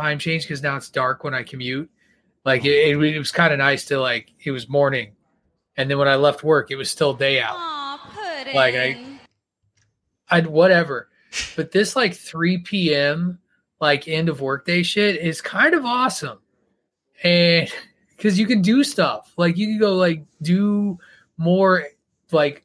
[0.00, 1.90] time change because now it's dark when I commute.
[2.44, 5.12] Like it, it, it was kind of nice to like it was morning,
[5.76, 7.56] and then when I left work, it was still day out.
[7.56, 8.54] Aw, pudding.
[8.54, 9.06] Like, I-
[10.30, 11.08] I'd whatever.
[11.56, 13.38] But this like 3 p.m.
[13.80, 16.38] like end of workday shit is kind of awesome.
[17.22, 17.70] And
[18.16, 19.32] because you can do stuff.
[19.36, 20.98] Like you can go like do
[21.36, 21.84] more
[22.32, 22.64] like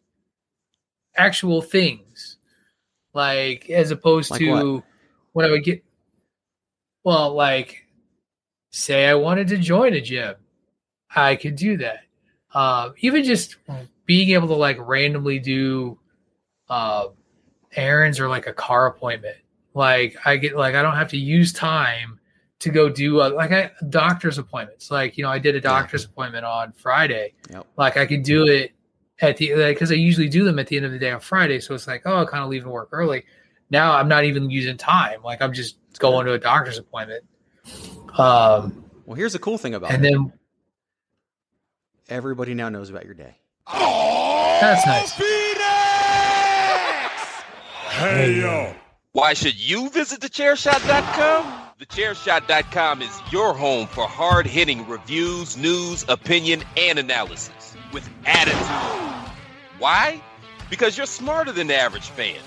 [1.15, 2.37] actual things.
[3.13, 4.83] Like as opposed Like to what?
[5.33, 5.83] when I would get
[7.05, 7.85] well, like
[8.71, 10.35] say I wanted to join a gym.
[11.15, 11.99] I could do that.
[12.53, 13.55] Uh, even just
[14.05, 15.97] being able to like randomly do
[16.67, 17.07] uh,
[17.75, 19.37] errands or like a car appointment.
[19.73, 22.19] Like I get like I don't have to use time
[22.59, 24.89] to go do uh, like I, doctor's appointments.
[24.89, 27.33] Like you know I did a doctor's appointment on Friday.
[27.51, 27.67] Yep.
[27.77, 28.71] Like I could do it
[29.21, 31.59] at the because I usually do them at the end of the day on Friday.
[31.59, 33.25] So it's like oh I kind of leaving work early.
[33.69, 35.21] Now I'm not even using time.
[35.23, 37.23] Like I'm just going to a doctor's appointment.
[38.17, 40.11] Um, Well, here's the cool thing about and it.
[40.11, 40.33] then
[42.07, 43.35] Everybody now knows about your day.
[43.67, 45.11] that's nice.
[47.89, 48.73] Hey yo.
[49.13, 51.61] Why should you visit thechairshot.com?
[51.79, 59.31] Thechairshot.com is your home for hard hitting reviews, news, opinion, and analysis with attitude.
[59.79, 60.21] Why?
[60.69, 62.37] Because you're smarter than the average fan.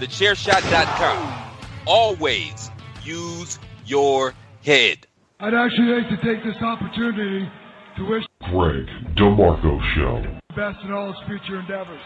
[0.00, 1.44] Thechairshot.com.
[1.86, 2.70] Always
[3.08, 5.06] use your head.
[5.40, 7.48] I'd actually like to take this opportunity
[7.96, 10.22] to wish Greg DeMarco Show.
[10.48, 12.00] the best in all his future endeavors.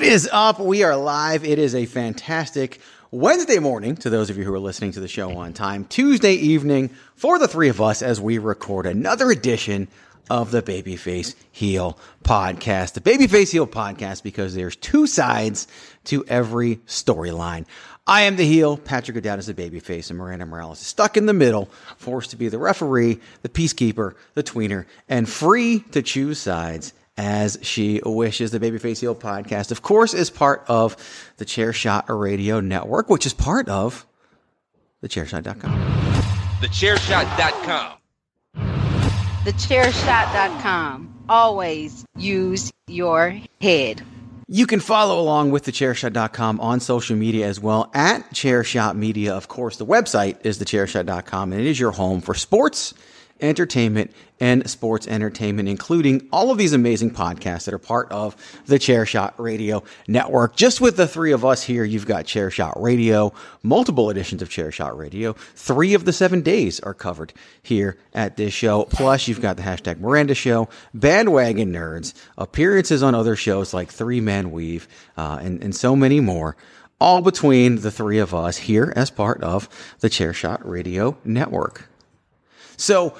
[0.00, 0.58] What is up?
[0.58, 1.44] We are live.
[1.44, 2.80] It is a fantastic
[3.10, 5.84] Wednesday morning to those of you who are listening to the show on time.
[5.84, 9.88] Tuesday evening for the three of us as we record another edition
[10.30, 12.94] of the Babyface Heel podcast.
[12.94, 15.68] The Babyface Heel podcast because there's two sides
[16.04, 17.66] to every storyline.
[18.06, 18.78] I am the heel.
[18.78, 21.66] Patrick O'Dowd is the babyface, and Miranda Morales is stuck in the middle,
[21.98, 27.58] forced to be the referee, the peacekeeper, the tweener, and free to choose sides as
[27.60, 28.50] she wishes.
[28.50, 30.96] The Babyface Heel podcast, of course, is part of
[31.36, 34.06] the Chairshot Radio Network, which is part of
[35.04, 35.70] thechairshot.com.
[36.60, 37.96] Thechairshot.com.
[39.44, 41.14] Thechairshot.com.
[41.28, 44.02] Always use your head.
[44.48, 49.34] You can follow along with thechairshot.com on social media as well at Chairshot Media.
[49.34, 52.94] Of course, the website is thechairshot.com and it is your home for sports,
[53.42, 58.34] entertainment, and sports entertainment, including all of these amazing podcasts that are part of
[58.66, 60.56] the Chairshot Radio Network.
[60.56, 64.96] Just with the three of us here, you've got Chairshot Radio, multiple editions of Chairshot
[64.96, 65.34] Radio.
[65.54, 68.84] Three of the seven days are covered here at this show.
[68.84, 74.22] Plus, you've got the hashtag Miranda Show, Bandwagon Nerds, appearances on other shows like Three
[74.22, 76.56] Man Weave, uh, and, and so many more.
[76.98, 79.68] All between the three of us here as part of
[80.00, 81.88] the Chairshot Radio Network.
[82.76, 83.14] So,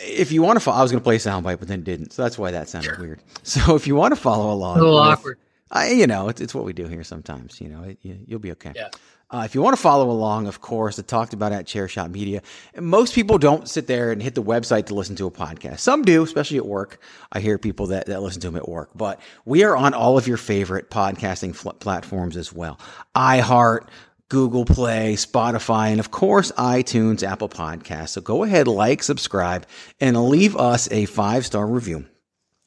[0.00, 2.12] if you want to follow, I was going to play a soundbite, but then didn't.
[2.12, 3.20] So that's why that sounded weird.
[3.42, 5.38] So if you want to follow along, A little with- awkward.
[5.74, 7.58] I, you know, it's, it's what we do here sometimes.
[7.58, 8.72] You know, it, you, you'll be okay.
[8.76, 8.90] Yeah.
[9.30, 12.42] Uh, if you want to follow along, of course, I talked about at Chairshot Media.
[12.78, 15.78] Most people don't sit there and hit the website to listen to a podcast.
[15.78, 17.00] Some do, especially at work.
[17.32, 18.90] I hear people that, that listen to them at work.
[18.94, 22.78] But we are on all of your favorite podcasting fl- platforms as well.
[23.16, 23.86] iHeart,
[24.32, 28.08] Google Play, Spotify, and of course, iTunes, Apple Podcasts.
[28.08, 29.66] So go ahead, like, subscribe,
[30.00, 32.06] and leave us a five star review.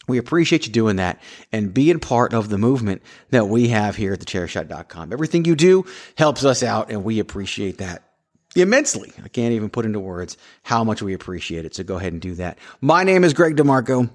[0.07, 1.19] We appreciate you doing that
[1.51, 3.01] and being part of the movement
[3.31, 5.12] that we have here at thechairshot.com.
[5.12, 5.85] Everything you do
[6.19, 8.03] helps us out and we appreciate that
[8.56, 9.11] immensely.
[9.23, 11.73] I can't even put into words how much we appreciate it.
[11.73, 12.59] So go ahead and do that.
[12.79, 14.11] My name is Greg DeMarco.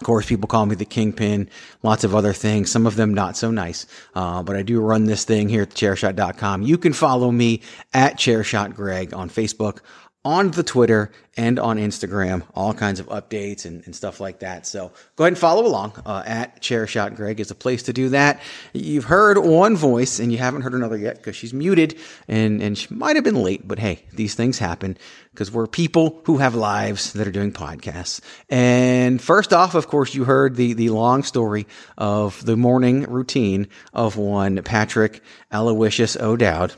[0.00, 1.50] Of course, people call me the Kingpin,
[1.82, 3.84] lots of other things, some of them not so nice.
[4.14, 6.62] Uh, but I do run this thing here at thechairshot.com.
[6.62, 7.60] You can follow me
[7.92, 9.80] at ChairshotGreg on Facebook,
[10.24, 14.66] on the Twitter and on Instagram, all kinds of updates and, and stuff like that.
[14.66, 18.10] So go ahead and follow along uh, at Chairshot Greg is a place to do
[18.10, 18.42] that.
[18.74, 22.76] You've heard one voice and you haven't heard another yet because she's muted and, and
[22.76, 24.98] she might have been late, but hey, these things happen
[25.32, 28.20] because we're people who have lives that are doing podcasts.
[28.50, 31.66] And first off, of course, you heard the, the long story
[31.96, 36.74] of the morning routine of one Patrick Aloysius O'Dowd.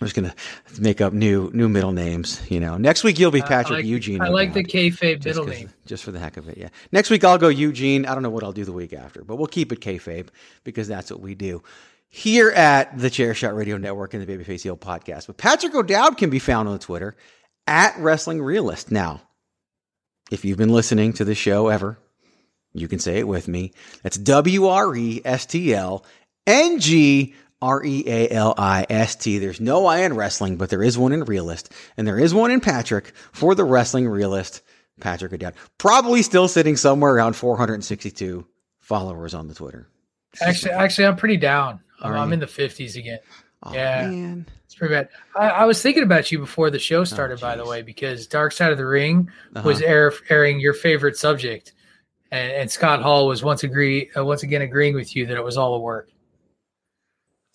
[0.00, 0.34] I'm just gonna
[0.78, 2.40] make up new new middle names.
[2.50, 4.20] You know, next week you'll be Patrick I like, Eugene.
[4.22, 5.70] I like the kayfabe just middle name.
[5.86, 6.56] just for the heck of it.
[6.56, 6.68] Yeah.
[6.92, 8.06] Next week I'll go Eugene.
[8.06, 10.28] I don't know what I'll do the week after, but we'll keep it kayfabe
[10.64, 11.62] because that's what we do
[12.08, 15.26] here at the Chairshot Radio Network and the Babyface Heel Podcast.
[15.26, 17.16] But Patrick O'Dowd can be found on Twitter
[17.66, 18.90] at Wrestling Realist.
[18.90, 19.20] Now,
[20.30, 21.98] if you've been listening to the show ever,
[22.72, 23.72] you can say it with me.
[24.02, 26.04] That's W R E S T L
[26.46, 29.38] N G R E A L I S T.
[29.38, 32.50] There's no I in wrestling, but there is one in realist, and there is one
[32.50, 34.62] in Patrick for the wrestling realist,
[35.00, 35.54] Patrick O'Dowd.
[35.78, 38.46] Probably still sitting somewhere around 462
[38.80, 39.88] followers on the Twitter.
[40.40, 41.80] Actually, actually, I'm pretty down.
[42.00, 42.34] I'm, Are I'm you?
[42.34, 43.18] in the 50s again.
[43.62, 44.08] Oh, Yeah.
[44.08, 44.46] man.
[44.66, 45.08] It's pretty bad.
[45.34, 48.26] I, I was thinking about you before the show started, by the Oh, way, because
[48.28, 49.66] Dark Side of the Ring Uh-huh.
[49.66, 51.72] was air, airing your favorite subject,
[52.30, 55.42] and, and Scott Hall was once agree uh, once again agreeing with you that it
[55.42, 56.10] was all a work.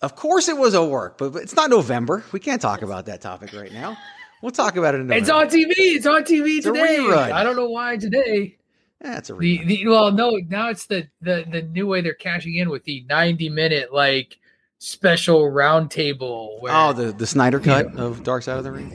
[0.04, 2.22] Of course it was a work, but, it's not November.
[2.32, 3.96] We can't talk about that topic right now.
[4.42, 5.22] We'll talk about it in November.
[5.22, 5.72] It's on TV.
[5.96, 6.98] It's on TV It's today.
[7.08, 8.58] I don't know why today.
[9.00, 12.54] That's a The, the well, no, now it's the, the the new way they're cashing
[12.56, 14.38] in with the 90 minute like
[14.78, 16.58] special roundtable.
[16.62, 18.00] Oh, the, the Snyder cut Yeah.
[18.02, 18.90] of Dark Side of the Ring?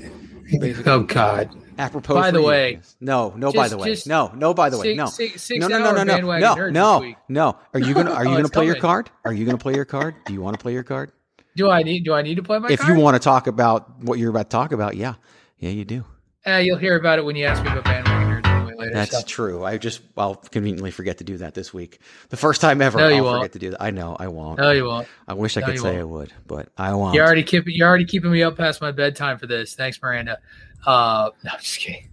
[0.60, 0.92] basically.
[0.92, 2.14] oh God, Apropos.
[2.16, 2.96] By the you, way, yes.
[3.00, 3.52] no, no.
[3.54, 4.54] by the way, just no, no.
[4.54, 7.58] By the way, no, six, six no, no, no, no, no, no, no, no.
[7.74, 9.10] Are you gonna Are you Oh, gonna play your card?
[9.24, 10.16] Are you gonna play your card?
[10.26, 11.12] Do you want to play your card?
[11.56, 12.70] Do I need Do I need to play my?
[12.70, 12.96] if card?
[12.98, 15.16] you want to talk about what you're about to talk about, yeah,
[15.58, 16.04] yeah, you do.
[16.46, 18.94] Uh, you'll hear about it when you ask me about bandwagon nerds anyway later.
[18.94, 19.22] That's so.
[19.24, 19.66] true.
[19.66, 22.00] I just I'll conveniently forget to do that this week.
[22.30, 23.38] The first time ever, No, you I'll won't.
[23.40, 23.81] forget to do that.
[23.81, 24.58] I know I won't.
[24.58, 25.08] No, you won't.
[25.28, 26.00] I wish I No, could say won't.
[26.00, 27.14] I would, but I won't.
[27.14, 29.76] You're already keeping You're already keeping me up past my bedtime for this.
[29.76, 30.40] Thanks, Miranda.
[30.86, 32.08] Uh, no, I'm just kidding.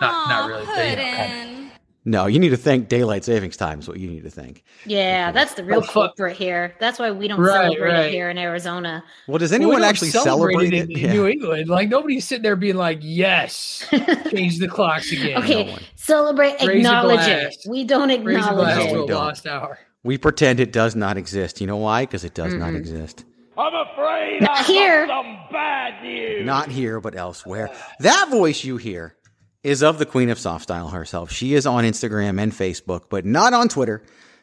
[0.00, 0.66] Not not really.
[0.66, 1.72] but, you know, kind of.
[2.04, 3.80] no, you need to thank daylight savings time.
[3.80, 4.62] Is what you need to think.
[4.86, 5.92] Yeah, that's the real Oh, fuck.
[6.16, 6.74] culprit here.
[6.78, 8.06] That's why we don't Right, celebrate right.
[8.06, 9.02] it here in Arizona.
[9.26, 10.84] Well, does anyone don't actually celebrate it?
[10.84, 11.12] in, in Yeah.
[11.14, 11.68] New England?
[11.68, 13.84] Like nobody's sitting there being like, "Yes,
[14.30, 17.56] change the clocks again." Okay, no celebrate, Raise acknowledge it.
[17.68, 19.10] We don't raise a acknowledge glass No, we don't.
[19.18, 19.78] lost hour.
[20.04, 21.60] We pretend it does not exist.
[21.60, 22.04] You know why?
[22.06, 23.24] Because it does not exist.
[23.58, 25.06] I'm afraid Not I've here.
[25.06, 26.46] got some bad news.
[26.46, 27.70] Not here, but elsewhere.
[27.98, 29.16] That voice you hear
[29.64, 31.32] is of the Queen of Soft Style herself.
[31.32, 34.02] She is on Instagram and Facebook, but not on Twitter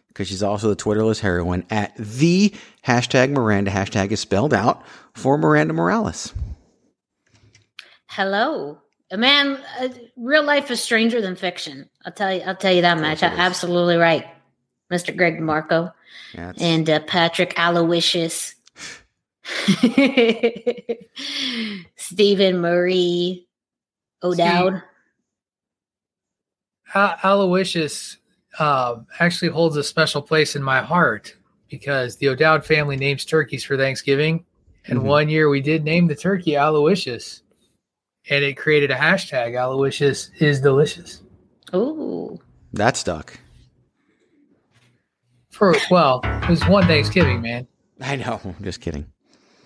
[0.09, 2.53] because she's also the Twitterless heroine at the
[2.85, 3.71] hashtag Miranda.
[3.71, 4.83] Hashtag is spelled out
[5.13, 6.33] for Miranda Morales.
[8.07, 8.79] Hello,
[9.13, 9.59] man.
[9.79, 11.89] Uh, real life is stranger than fiction.
[12.05, 12.41] I'll tell you.
[12.41, 13.23] I'll tell you that much.
[13.23, 14.25] Absolutely right,
[14.91, 15.15] Mr.
[15.15, 15.91] Greg DeMarco
[16.33, 18.55] That's, and uh, Patrick Aloysius,
[21.95, 23.47] Stephen Murray
[24.23, 24.81] O'Dowd.
[26.93, 28.17] Al- Aloysius
[28.59, 31.35] um, actually holds a special place in my heart
[31.69, 34.45] because the O'Dowd family names turkeys for Thanksgiving,
[34.87, 35.03] and Mhm.
[35.03, 37.41] one year we did name the turkey Aloysius,
[38.29, 41.21] and it created a hashtag Aloysius is delicious.
[41.73, 42.39] Ooh.
[42.73, 43.39] that stuck.
[45.49, 47.67] For well, it was one Thanksgiving, man.
[48.01, 48.39] I know.
[48.43, 49.05] I'm just kidding.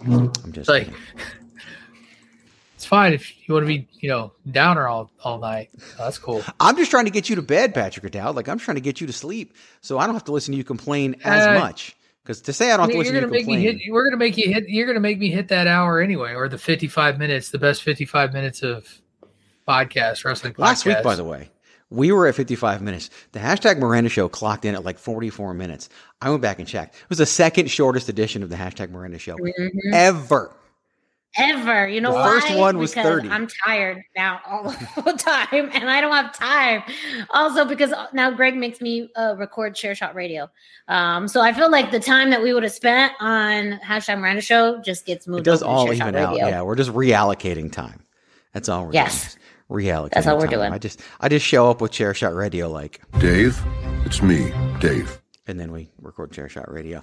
[0.01, 0.99] I'm just It's like kidding.
[2.75, 5.69] it's fine if you want to be, you know, downer all all night.
[5.99, 6.43] Oh, that's cool.
[6.59, 8.35] I'm just trying to get you to bed, Patrick O'Dowd.
[8.35, 10.57] Like I'm trying to get you to sleep, so I don't have to listen to
[10.57, 11.95] you complain as Uh, much.
[12.23, 13.91] Because to say I don't have to listen to you make me complain, hit.
[13.91, 14.69] We're gonna make you hit.
[14.69, 18.33] You're gonna make me hit that hour anyway, or the 55 minutes, the best 55
[18.33, 18.87] minutes of
[19.67, 20.53] podcast wrestling.
[20.53, 20.59] Podcast.
[20.59, 21.49] Last week, by the way,
[21.89, 23.09] we were at 55 minutes.
[23.31, 25.89] The hashtag Miranda show clocked in at like 44 minutes.
[26.21, 26.95] I went back and checked.
[26.95, 29.69] It was the second shortest edition of the hashtag Miranda show Mhm.
[29.93, 30.51] ever.
[31.37, 31.87] Ever.
[31.87, 32.39] You know The why?
[32.41, 33.29] first one was because 30.
[33.29, 36.81] I'm tired now all the time and I don't have time.
[37.29, 40.49] Also because now Greg makes me uh, record chair shot radio.
[40.87, 44.41] Um, so I feel like the time that we would have spent on hashtag Miranda
[44.41, 45.41] show just gets moved.
[45.41, 46.31] It does all even out.
[46.33, 46.47] Radio.
[46.47, 48.01] Yeah, we're just reallocating time.
[48.53, 49.35] That's all we're Yes.
[49.35, 49.45] doing.
[49.69, 50.11] Reallocating.
[50.11, 50.59] That's all we're time.
[50.59, 50.73] doing.
[50.73, 53.61] I just I just show up with Chair Shot Radio like, Dave,
[54.05, 55.21] it's me, Dave.
[55.47, 57.01] and then we record Chair Shot Radio.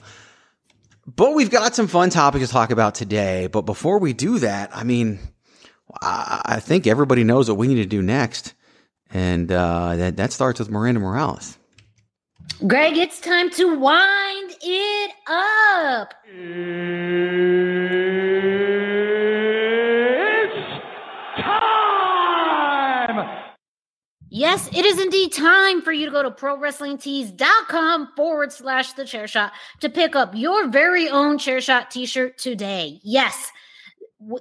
[1.14, 3.46] But we've got some fun topics to talk about today.
[3.46, 5.20] But before we do that, I mean,
[6.02, 8.54] I, I think everybody knows what we need to do next,
[9.12, 11.56] and uh, that that starts with Miranda Morales.
[12.66, 16.14] Greg, it's time to wind it up.
[16.28, 17.85] It's
[24.36, 29.26] Yes, it is indeed time for you to go to prowrestlingtees.com forward slash the chair
[29.26, 33.00] shot to pick up your very own chair shot t shirt today.
[33.02, 33.50] Yes,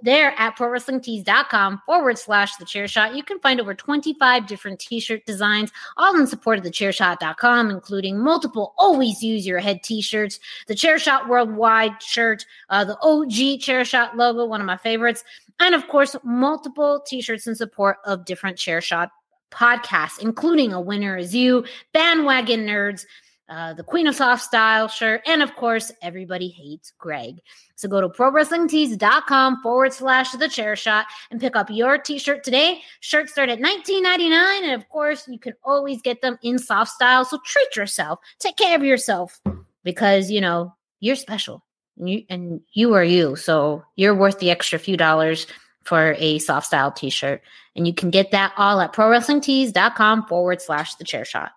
[0.02, 3.16] there at prowrestlingtees.com forward slash the chair shot.
[3.16, 6.92] You can find over 25 different t shirt designs, all in support of the chair
[6.92, 12.84] chairshot.com, including multiple always use your head t shirts, the chair shot worldwide shirt, uh,
[12.84, 15.24] the OG chair shot logo, one of my favorites,
[15.62, 19.12] and of course, multiple t shirts in support of different chair shot
[19.52, 23.06] podcasts, including A Winner Is You, Bandwagon Nerds,
[23.48, 27.40] uh, the Queen of Soft Style shirt, and of course, Everybody Hates Greg.
[27.76, 32.44] So go to prowrestlingtees.com forward slash the chair shot and pick up your t shirt
[32.44, 32.82] today.
[33.02, 34.64] Shirts start at $19.99.
[34.64, 37.26] And of course, you can always get them in soft style.
[37.26, 39.40] So treat yourself, take care of yourself
[39.84, 41.64] because, you know, you're special
[41.98, 43.36] you, and you are you.
[43.36, 45.48] So you're worth the extra few dollars
[45.86, 47.42] for a soft style t shirt.
[47.76, 51.52] And you can get that all at prowrestlingtees.com forward slash the chair shot.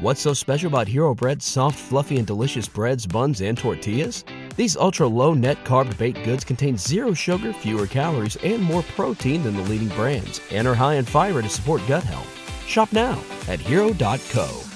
[0.00, 4.24] What's so special about Hero Bread's soft, fluffy, and delicious breads, buns, and tortillas?
[4.56, 9.42] These ultra low net carb baked goods contain zero sugar, fewer calories, and more protein
[9.42, 12.28] than the leading brands, and are high in fiber to support gut health.
[12.66, 14.75] Shop now at hero.co.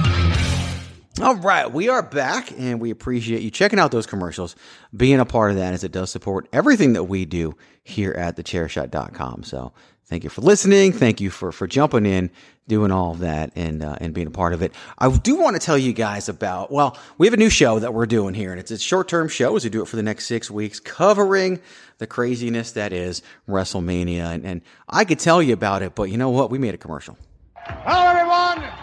[1.19, 4.55] All right, we are back and we appreciate you checking out those commercials,
[4.95, 8.37] being a part of that as it does support everything that we do here at
[8.37, 9.43] the thechairshot.com.
[9.43, 9.73] So
[10.05, 10.93] thank you for listening.
[10.93, 12.31] Thank you for, for jumping in,
[12.69, 14.73] doing all of that and, uh, and being a part of it.
[14.97, 17.93] I do want to tell you guys about, well, we have a new show that
[17.93, 20.03] we're doing here and it's a short term show as we do it for the
[20.03, 21.59] next six weeks covering
[21.97, 24.33] the craziness that is WrestleMania.
[24.33, 26.49] And, and I could tell you about it, but you know what?
[26.49, 27.17] We made a commercial.
[27.57, 28.80] Hello, everyone.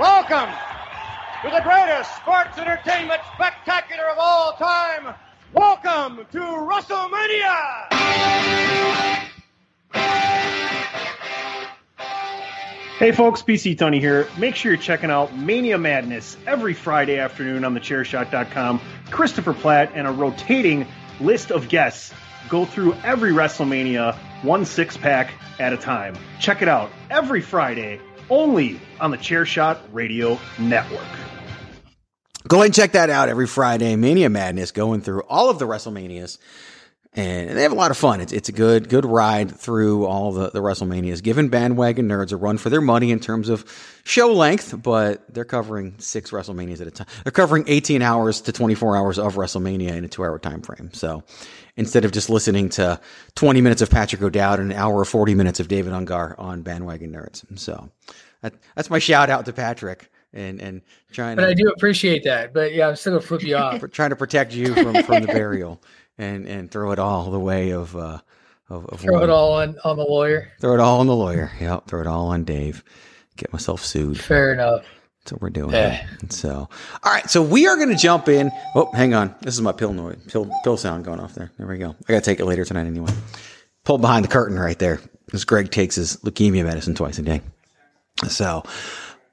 [0.00, 0.48] Welcome
[1.42, 5.14] to the greatest sports entertainment spectacular of all time.
[5.52, 7.98] Welcome to WrestleMania.
[12.96, 14.26] Hey folks, PC Tony here.
[14.38, 18.80] Make sure you're checking out Mania Madness every Friday afternoon on thechairshot.com.
[19.10, 20.86] Christopher Platt and a rotating
[21.20, 22.14] list of guests
[22.48, 26.16] go through every WrestleMania one six pack at a time.
[26.40, 31.06] Check it out every Friday only on the Chairshot Radio Network.
[32.48, 33.94] Go ahead and check that out every Friday.
[33.96, 36.38] Mania Madness going through all of the WrestleManias.
[37.12, 38.20] And they have a lot of fun.
[38.20, 42.36] It's, it's a good, good ride through all the, the WrestleManias, giving bandwagon nerds a
[42.36, 43.64] run for their money in terms of
[44.04, 47.08] show length, but they're covering six WrestleManias at a time.
[47.24, 50.90] They're covering 18 hours to 24 hours of WrestleMania in a two hour time frame.
[50.92, 51.24] So
[51.80, 53.00] instead of just listening to
[53.34, 56.62] 20 minutes of Patrick O'Dowd and an hour or 40 minutes of David Ungar on
[56.62, 57.44] bandwagon nerds.
[57.58, 57.90] So
[58.42, 62.22] that, that's my shout out to Patrick and and trying But to I do appreciate
[62.24, 62.54] that.
[62.54, 63.82] But yeah, I'm still gonna flip you off.
[63.92, 65.82] trying to protect you from from the burial
[66.18, 68.18] and and throw it all the way of uh
[68.68, 69.22] of, of Throw one.
[69.24, 70.52] it all on, on the lawyer.
[70.60, 72.84] throw it all on the lawyer yep throw it all on dave
[73.36, 74.84] get myself sued Fair enough.
[75.30, 75.72] That's what we're doing.
[75.72, 76.06] Yeah.
[76.20, 76.68] And so
[77.04, 78.50] all right so we are going to jump in.
[78.74, 79.34] Oh hang on.
[79.42, 81.52] This is my pill noise pill pill sound going off there.
[81.56, 81.90] There we go.
[81.90, 83.12] I gotta take it later tonight anyway.
[83.84, 85.00] Pull behind the curtain right there.
[85.26, 87.40] Because greg takes his leukemia medicine twice a day.
[88.28, 88.64] So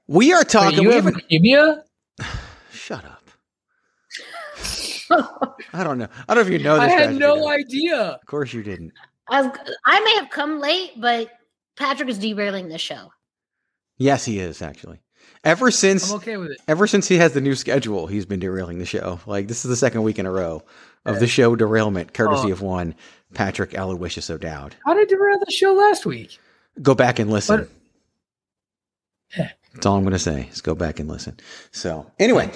[0.07, 1.83] we are Wait, talking you we have leukemia?
[2.71, 3.23] shut up.
[5.73, 6.07] I don't know.
[6.27, 7.97] I don't know if you know this I had no idea.
[7.97, 8.93] of course you didn't.
[9.29, 11.29] I, was, I may have come late, but
[11.75, 13.11] Patrick is derailing the show.
[13.97, 15.01] Yes, he is actually.
[15.43, 16.57] Ever since I'm okay with it.
[16.67, 19.19] ever since he has the new schedule, he's been derailing the show.
[19.25, 20.63] Like this is the second week in a row
[21.05, 22.51] of the show derailment, courtesy Oh.
[22.53, 22.95] of one
[23.33, 24.75] Patrick Aloysius O'Dowd.
[24.85, 26.37] How did derail the show last week?
[26.81, 27.59] Go back and listen.
[27.59, 27.69] What-
[29.37, 29.47] eh.
[29.73, 30.49] That's all I'm going to say.
[30.51, 31.37] Is go back and listen.
[31.71, 32.51] So anyway,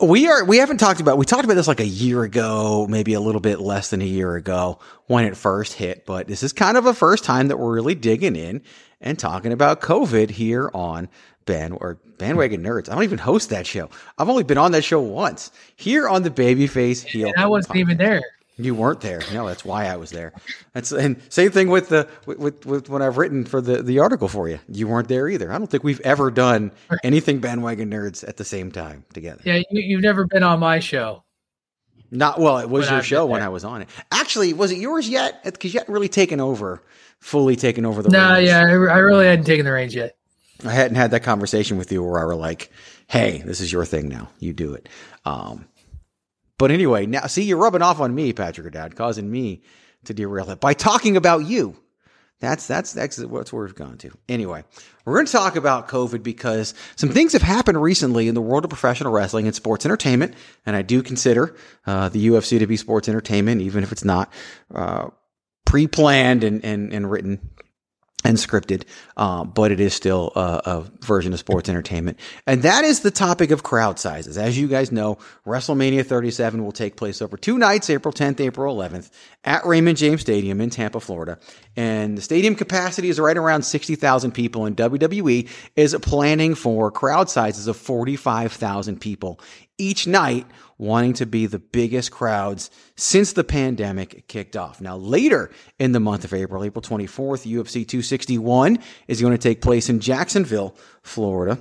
[0.00, 3.14] we are we haven't talked about we talked about this like a year ago, maybe
[3.14, 6.04] a little bit less than a year ago when it first hit.
[6.06, 8.62] But this is kind of a first time that we're really digging in
[9.00, 11.08] and talking about COVID here on
[11.44, 12.88] band or bandwagon nerds.
[12.88, 13.88] I don't even host that show.
[14.18, 17.28] I've only been on that show once here on the Babyface Heel.
[17.28, 18.22] And I wasn't even there.
[18.58, 19.20] You weren't there.
[19.34, 20.32] No, that's why I was there.
[20.72, 24.28] That's and same thing with the with, with, what I've written for the the article
[24.28, 24.58] for you.
[24.66, 25.52] You weren't there either.
[25.52, 26.72] I don't think we've ever done
[27.04, 29.42] anything bandwagon nerds at the same time together.
[29.44, 31.22] Yeah, you, you've never been on my show.
[32.10, 32.58] Not well.
[32.58, 33.42] It was When your I've show when.
[33.42, 33.88] I was on it.
[34.10, 35.44] Actually, was it yours yet?
[35.44, 36.82] Because you hadn't really taken over,
[37.20, 38.08] fully taken over the.
[38.10, 38.48] No, reins.
[38.48, 40.16] yeah, I, I really hadn't taken the reins yet.
[40.64, 42.70] I hadn't had that conversation with you where I were like,
[43.06, 44.28] "Hey, this is your thing now.
[44.38, 44.88] You do it."
[45.24, 45.66] Um,
[46.58, 49.62] but anyway, now see, you're rubbing off on me, Patrick O'Dowd, causing me
[50.04, 51.76] to derail it by talking about you.
[52.38, 54.10] That's that's that's what we've gone to.
[54.28, 54.62] Anyway,
[55.04, 58.64] we're going to talk about COVID because some things have happened recently in the world
[58.64, 60.34] of professional wrestling and sports entertainment,
[60.66, 61.56] and I do consider
[61.86, 64.30] uh, the UFC to be sports entertainment, even if it's not
[64.74, 65.08] uh,
[65.66, 67.38] pre-planned and, and and written
[68.26, 68.82] and scripted,
[69.16, 72.18] uh, but it is still a, a, version of sports entertainment.
[72.46, 74.36] And that is the topic of crowd sizes.
[74.36, 78.74] As you guys know, WrestleMania 37 will take place over two nights, April 10th, April
[78.74, 79.10] 11th,
[79.44, 81.38] at Raymond James Stadium in Tampa, Florida.
[81.76, 87.30] And the stadium capacity is right around 60,000 people, and WWE is planning for crowd
[87.30, 89.40] sizes of 45,000 people
[89.78, 90.46] each night
[90.78, 94.80] wanting to be the biggest crowds since the pandemic kicked off.
[94.80, 98.78] Now, later in the month of April, April 24th, UFC 261
[99.08, 101.58] is going to take place in Jacksonville, Florida.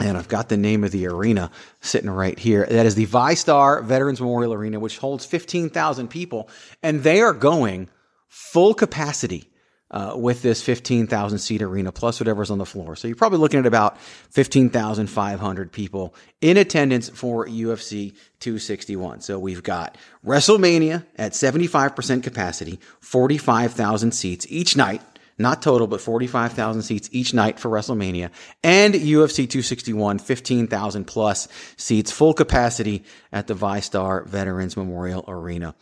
[0.00, 2.66] And I've got the name of the arena sitting right here.
[2.70, 6.48] That is the VyStar Veterans Memorial Arena, which holds 15,000 people.
[6.82, 7.88] And they are going
[8.28, 9.47] full capacity
[9.90, 12.96] uh, with this 15,000 seat arena plus whatever's on the floor.
[12.96, 19.22] So you're probably looking at about 15,500 people in attendance for UFC 261.
[19.22, 25.02] So we've got WrestleMania at 75% capacity, 45,000 seats each night.
[25.40, 28.30] Not total, but 45,000 seats each night for WrestleMania
[28.64, 35.76] and UFC 261, 15,000 plus seats, full capacity at the VyStar Veterans Memorial Arena.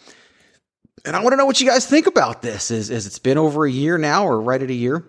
[1.06, 2.72] And I want to know what you guys think about this.
[2.72, 5.06] Is, is it's been over a year now or right at a year?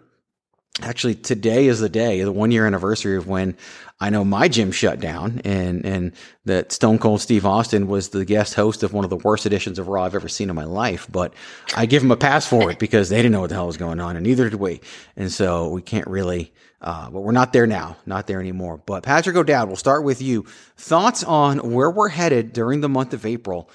[0.84, 3.58] Actually, today is the day, the one year anniversary of when
[4.00, 6.12] I know my gym shut down and, and
[6.46, 9.80] that Stone Cold Steve Austin was the guest host of one of the worst editions
[9.80, 11.08] of Raw I've ever seen in my life.
[11.12, 11.34] But
[11.76, 13.78] I give him a pass for it because they didn't know what the hell was
[13.78, 14.82] going on and neither did we.
[15.16, 18.78] And so we can't really, uh, but we're not there now, not there anymore.
[18.86, 20.46] But Patrick O'Dowd, we'll start with you.
[20.76, 23.72] Thoughts on where we're headed during the month of April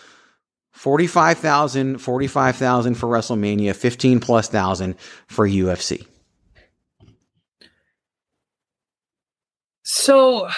[0.83, 4.99] 45,000, 45,000 for WrestleMania, 15 plus thousand
[5.29, 6.05] for UFC.
[9.85, 10.49] So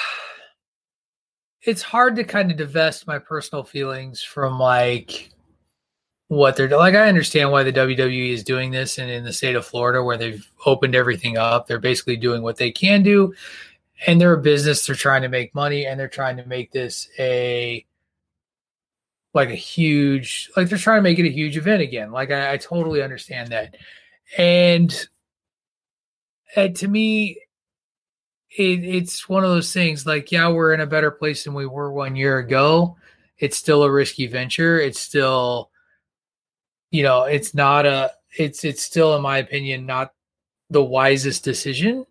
[1.60, 5.28] it's hard to kind of divest my personal feelings from like
[6.28, 6.94] what they're like.
[6.94, 10.16] I understand why the WWE is doing this, and in the state of Florida, where
[10.16, 13.34] they've opened everything up, they're basically doing what they can do,
[14.06, 14.86] and they're a business.
[14.86, 17.84] They're trying to make money, and they're trying to make this a
[19.34, 22.12] like a huge like they're trying to make it a huge event again.
[22.12, 23.76] Like i, I totally understand that.
[24.38, 25.06] And,
[26.56, 27.40] and to me
[28.56, 31.66] it, it's one of those things like yeah we're in a better place than we
[31.66, 32.96] were one year ago.
[33.36, 34.80] It's still a risky venture.
[34.80, 35.70] It's still
[36.90, 40.12] you know it's not a it's it's still in my opinion not
[40.70, 42.06] the wisest decision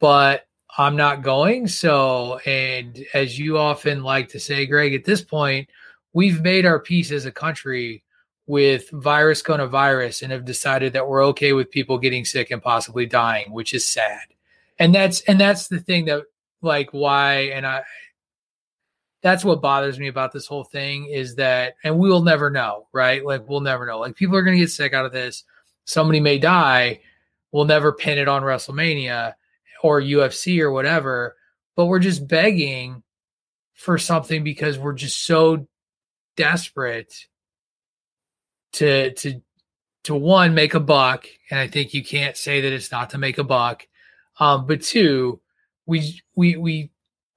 [0.00, 1.68] but i'm not going.
[1.68, 5.68] So and as you often like to say greg at this point
[6.14, 8.02] we've made our peace as a country
[8.46, 13.04] with virus coronavirus and have decided that we're okay with people getting sick and possibly
[13.04, 14.20] dying, which is sad.
[14.78, 16.22] And that's and that's the thing that
[16.62, 17.82] like why and I
[19.22, 22.86] that's what bothers me about this whole thing is that and we will never know,
[22.92, 23.24] right?
[23.24, 23.98] Like we'll never know.
[23.98, 25.44] Like people are going to get sick out of this.
[25.84, 27.00] Somebody may die.
[27.52, 29.34] We'll never pin it on WrestleMania
[29.82, 31.36] or UFC or whatever,
[31.76, 33.02] but we're just begging
[33.74, 35.66] for something because we're just so
[36.36, 37.26] desperate
[38.74, 39.40] to to
[40.04, 43.18] to one make a buck, and I think you can't say that it's not to
[43.18, 43.86] make a buck.
[44.38, 45.40] Um, but two,
[45.86, 46.90] we we we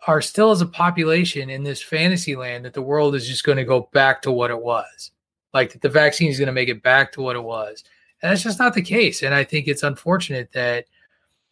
[0.06, 3.58] are still as a population in this fantasy land that the world is just going
[3.58, 5.12] to go back to what it was.
[5.54, 7.84] Like that the vaccine is going to make it back to what it was.
[8.22, 9.22] And that's just not the case.
[9.24, 10.86] And I think it's unfortunate that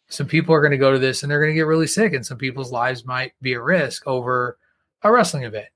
[0.08, 2.12] some people are going to go to this and they're going to get really sick
[2.12, 4.58] and some people's lives might be at risk over
[5.02, 5.68] a wrestling event.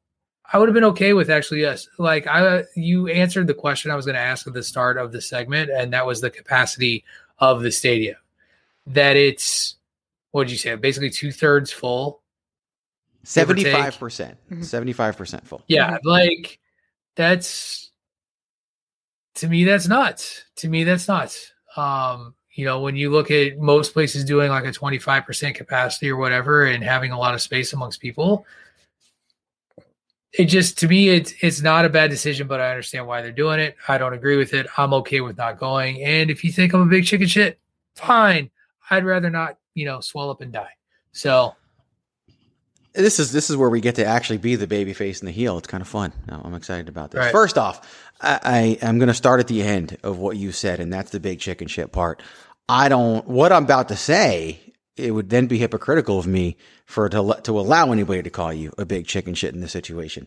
[0.53, 1.89] I would have been okay with actually yes.
[1.99, 5.13] Like I, you answered the question I was going to ask at the start of
[5.13, 7.05] the segment, and that was the capacity
[7.39, 8.17] of the stadium.
[8.87, 9.77] That it's
[10.33, 10.75] what did you say?
[10.75, 12.23] Basically two thirds full.
[13.23, 14.39] Seventy five percent.
[14.51, 14.63] Mm-hmm.
[14.63, 15.63] Seventy five percent full.
[15.69, 16.59] Yeah, like
[17.15, 17.91] that's
[19.37, 20.45] to me that's nuts.
[20.57, 21.53] To me that's nuts.
[21.77, 26.17] Um, you know, when you look at most places doing like a 25% capacity or
[26.17, 28.45] whatever and having a lot of space amongst people,
[30.33, 33.33] it just to me it's it's not a bad decision, but I understand why they're
[33.33, 33.77] doing it.
[33.88, 34.66] I don't agree with it.
[34.77, 36.03] I'm okay with not going.
[36.03, 37.59] And if you think I'm a big chicken shit,
[37.97, 38.51] fine.
[38.90, 40.71] I'd rather not, you know, swell up and die.
[41.12, 41.55] So
[42.93, 45.33] this is this is where we get to actually be the baby face and the
[45.33, 45.59] heel.
[45.59, 46.12] It's kind of fun.
[46.29, 47.19] I'm excited about this.
[47.19, 47.33] Right.
[47.33, 50.81] First off, I, I am going to start at the end of what you said,
[50.81, 52.23] and that's the big chicken shit part.
[52.69, 53.27] I don't.
[53.27, 54.61] What I'm about to say
[55.01, 58.73] it would then be hypocritical of me for to to allow anybody to call you
[58.79, 60.27] a big chicken shit in this situation.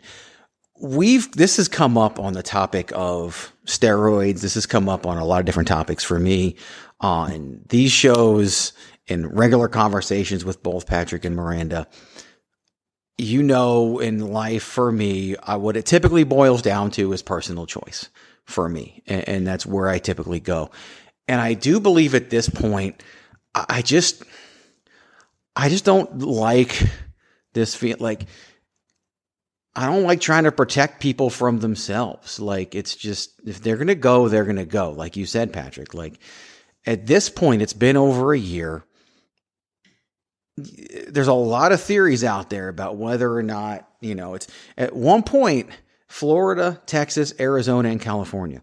[0.80, 4.42] we've this has come up on the topic of steroids.
[4.42, 6.56] This has come up on a lot of different topics for me
[7.00, 8.74] on these shows
[9.08, 11.88] in regular conversations with both Patrick and Miranda.
[13.18, 17.68] You know, in life for me, I, what it typically boils down to is personal
[17.68, 18.10] choice
[18.46, 20.72] for me, and, and that's where I typically go.
[21.28, 23.04] And I do believe at this point,
[23.54, 24.24] I, I just,
[25.56, 26.82] I just don't like
[27.54, 28.26] this feel like
[29.76, 32.40] I don't like trying to protect people from themselves.
[32.40, 34.92] Like it's just if they're going to go, they're going to go.
[34.92, 36.20] Like you said, Patrick, like
[36.86, 38.84] at this point it's been over a year.
[40.56, 44.96] There's a lot of theories out there about whether or not, you know, it's at
[44.96, 45.70] one point
[46.08, 48.62] Florida, Texas, Arizona, and California.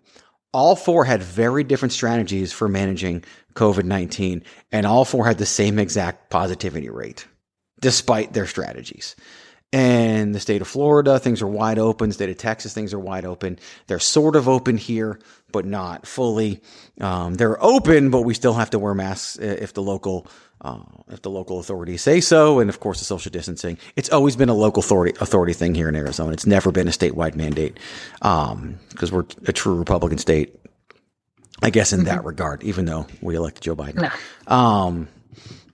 [0.53, 5.46] All four had very different strategies for managing COVID 19, and all four had the
[5.46, 7.26] same exact positivity rate,
[7.80, 9.16] despite their strategies.
[9.72, 12.10] And the state of Florida, things are wide open.
[12.10, 13.58] State of Texas, things are wide open.
[13.86, 15.20] They're sort of open here,
[15.52, 16.60] but not fully.
[17.00, 20.26] Um, they're open, but we still have to wear masks if the local
[20.62, 23.78] uh, if the local authorities say so, and of course the social distancing.
[23.96, 26.32] It's always been a local authority authority thing here in Arizona.
[26.32, 27.78] It's never been a statewide mandate
[28.18, 28.78] because um,
[29.10, 30.60] we're a true Republican state.
[31.62, 32.09] I guess in mm-hmm.
[32.09, 33.96] that regard, even though we elected Joe Biden.
[33.96, 34.55] No.
[34.55, 35.09] Um,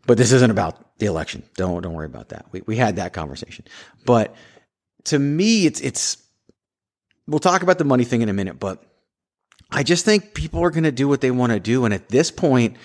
[0.06, 1.42] but this isn't about the election.
[1.56, 2.46] Don't don't worry about that.
[2.52, 3.64] We we had that conversation.
[4.04, 4.34] But
[5.04, 6.18] to me, it's it's.
[7.28, 8.84] We'll talk about the money thing in a minute, but
[9.70, 12.08] I just think people are going to do what they want to do, and at
[12.08, 12.76] this point,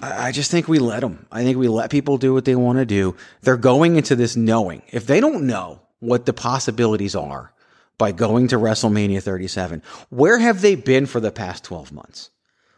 [0.00, 1.26] I just think we let them.
[1.32, 3.16] I think we let people do what they want to do.
[3.42, 7.52] They're going into this knowing if they don't know what the possibilities are
[8.00, 12.30] by going to WrestleMania 37, where have they been for the past 12 months?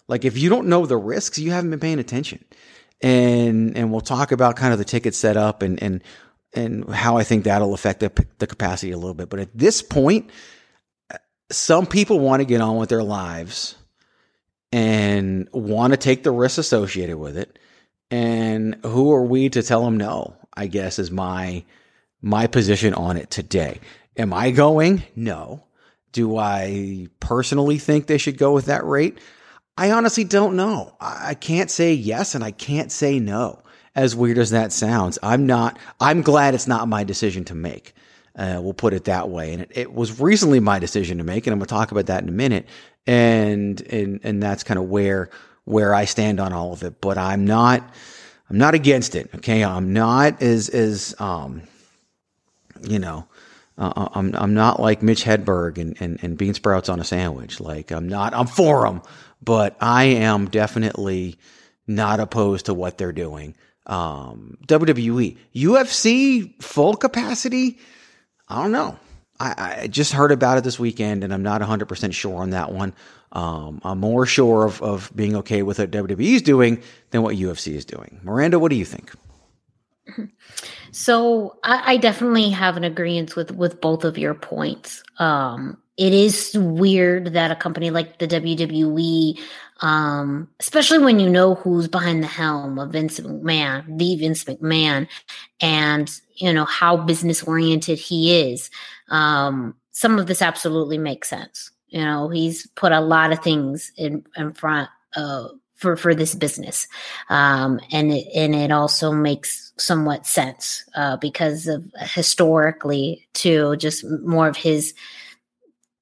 [0.06, 2.44] Like if you don't know the risks, you haven't been paying attention
[3.02, 6.02] and and we'll talk about kind of the ticket setup and and
[6.54, 9.30] and how I think that'll affect the, the capacity a little bit.
[9.30, 10.30] But at this point,
[11.50, 13.74] some people want to get on with their lives
[14.70, 17.58] and want to take the risks associated with it.
[18.10, 20.36] And who are we to tell them no?
[20.54, 21.64] I guess is my
[22.20, 23.80] my position on it today.
[24.16, 25.02] Am I going?
[25.16, 25.64] No.
[26.12, 29.18] Do I personally think they should go with that rate?
[29.76, 30.94] I honestly don't know.
[31.00, 33.62] I can't say yes and I can't say no.
[33.94, 37.94] As weird as that sounds, I'm not, I'm glad it's not my decision to make.
[38.34, 39.52] Uh, we'll put it that way.
[39.52, 42.06] And it, it, was recently my decision to make, and I'm going to talk about
[42.06, 42.66] that in a minute.
[43.06, 45.28] And, and, and that's kind of where,
[45.64, 47.02] where I stand on all of it.
[47.02, 47.82] But I'm not,
[48.48, 49.28] I'm not against it.
[49.34, 49.62] Okay.
[49.62, 51.62] I'm not as, as, um,
[52.82, 53.26] you know,
[53.82, 57.04] uh, uh I'm, I'm not like Mitch Hedberg and, and, and bean sprouts on a
[57.04, 57.60] sandwich.
[57.60, 59.02] Like I'm not, I'm for them
[59.42, 61.38] but I am definitely
[61.86, 63.56] not opposed to what they're doing.
[63.86, 67.78] Um, WWE, UFC full capacity.
[68.48, 68.96] I don't know.
[69.40, 72.70] I, I, just heard about it this weekend and I'm not 100% sure on that
[72.70, 72.94] one.
[73.32, 77.34] Um, I'm more sure of, of being okay with what WWE is doing than what
[77.34, 78.20] UFC is doing.
[78.22, 79.12] Miranda, what do you think?
[80.92, 85.02] So I, I definitely have an agreement with with both of your points.
[85.18, 89.38] Um, it is weird that a company like the WWE,
[89.80, 95.08] um, especially when you know who's behind the helm of Vince McMahon, the Vince McMahon,
[95.60, 98.70] and you know how business oriented he is.
[99.08, 101.70] Um, some of this absolutely makes sense.
[101.88, 105.52] You know, he's put a lot of things in in front of
[105.82, 106.86] for for this business,
[107.28, 114.04] um, and it and it also makes somewhat sense uh, because of historically too, just
[114.22, 114.94] more of his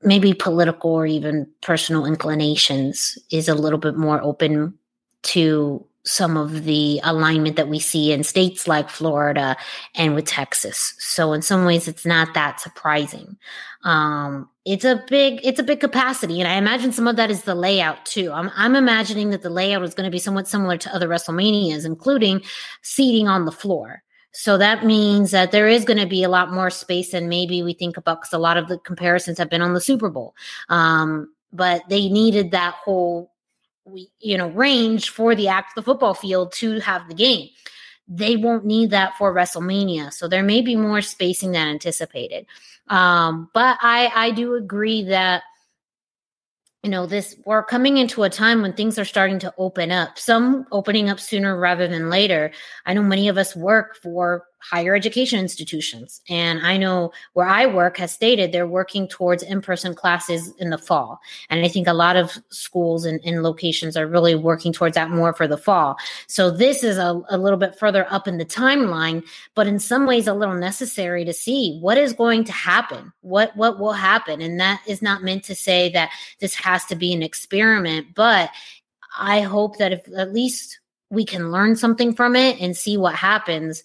[0.02, 4.74] maybe political or even personal inclinations is a little bit more open
[5.22, 9.56] to some of the alignment that we see in states like Florida
[9.94, 10.94] and with Texas.
[10.98, 13.36] So in some ways it's not that surprising.
[13.84, 17.42] Um, it's a big it's a big capacity and I imagine some of that is
[17.42, 18.30] the layout too.
[18.32, 21.86] I'm I'm imagining that the layout is going to be somewhat similar to other WrestleManias
[21.86, 22.42] including
[22.82, 24.02] seating on the floor.
[24.32, 27.62] So that means that there is going to be a lot more space than maybe
[27.62, 30.34] we think about because a lot of the comparisons have been on the Super Bowl.
[30.68, 33.32] Um, but they needed that whole,
[33.84, 37.48] we you know, range for the act, the football field to have the game.
[38.10, 42.44] They won't need that for WrestleMania, so there may be more spacing than anticipated.
[42.88, 45.44] Um, but I I do agree that
[46.82, 50.18] you know this we're coming into a time when things are starting to open up
[50.18, 52.50] some opening up sooner rather than later
[52.86, 56.20] i know many of us work for higher education institutions.
[56.28, 60.70] And I know where I work has stated they're working towards in person classes in
[60.70, 61.20] the fall.
[61.48, 65.10] And I think a lot of schools and, and, locations are really working towards that
[65.10, 65.96] more for the fall.
[66.26, 70.06] So this is a, a little bit further up in the timeline, but in some
[70.06, 74.42] ways a little necessary to see what is going to happen, what, what will happen.
[74.42, 78.50] And that is not meant to say that this has to be an experiment, but
[79.18, 83.14] I hope that if at least we can learn something from it and see what
[83.14, 83.82] happens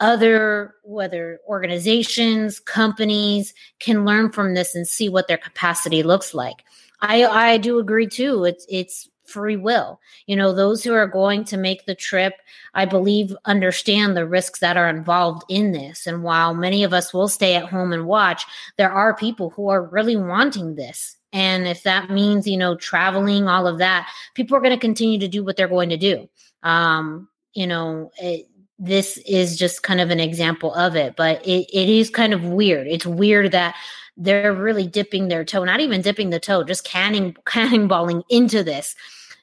[0.00, 6.64] other whether organizations companies can learn from this and see what their capacity looks like.
[7.00, 8.44] I i do agree too.
[8.44, 10.00] It's it's free will.
[10.26, 12.34] You know those who are going to make the trip
[12.74, 16.06] i believe understand the risks that are involved in this.
[16.06, 18.44] And while many of us will stay at home and watch
[18.76, 21.16] there are people who are really wanting this.
[21.32, 25.18] And if that means you know traveling all of that people are going to continue
[25.18, 26.28] to do what they're going to do.
[26.62, 28.46] Um you know it,
[28.78, 32.44] this is just kind of an example of it but it, it is kind of
[32.44, 32.86] weird.
[32.86, 33.74] It's weird that
[34.16, 38.94] they're really dipping their toe not even dipping the toe just canning cannonballing into this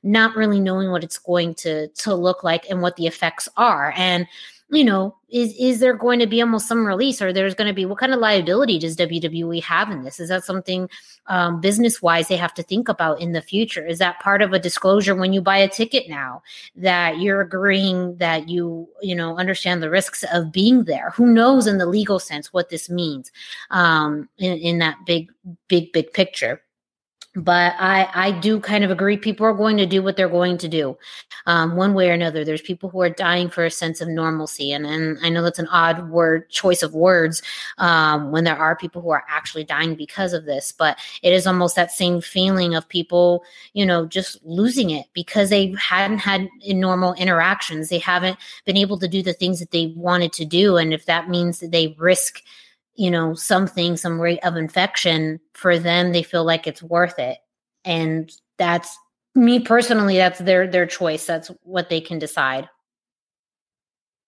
[0.04, 3.94] not really knowing what it's going to to look like and what the effects are.
[3.96, 4.28] And
[4.74, 7.74] you know, is is there going to be almost some release, or there's going to
[7.74, 10.20] be what kind of liability does WWE have in this?
[10.20, 10.90] Is that something
[11.28, 13.86] um, business wise they have to think about in the future?
[13.86, 16.42] Is that part of a disclosure when you buy a ticket now
[16.76, 21.12] that you're agreeing that you you know understand the risks of being there?
[21.12, 23.32] Who knows in the legal sense what this means
[23.70, 25.32] um, in, in that big
[25.68, 26.63] big big picture?
[27.36, 29.18] But I I do kind of agree.
[29.18, 30.98] People are going to do what they're going to do,
[31.48, 32.46] um, one way or another.
[32.46, 35.58] There's people who are dying for a sense of normalcy, and and I know that's
[35.58, 37.42] an odd word choice of words
[37.80, 40.72] um, when there are people who are actually dying because of this.
[40.72, 43.44] But it is almost that same feeling of people,
[43.74, 47.90] you know, just losing it because they hadn't had normal interactions.
[47.90, 51.06] They haven't been able to do the things that they wanted to do, and if
[51.06, 52.44] that means that they risk
[52.96, 57.38] you know something some rate of infection for them they feel like it's worth it.
[57.86, 58.98] And that's
[59.36, 61.26] me personally that's their their choice.
[61.26, 62.70] That's what they can decide.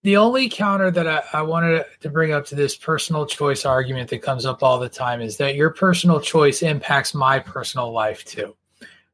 [0.03, 4.11] The only counter that I, I, wanted to bring up to this personal choice argument
[4.11, 8.23] that comes up all the time is that your personal choice impacts my personal life
[8.23, 8.55] too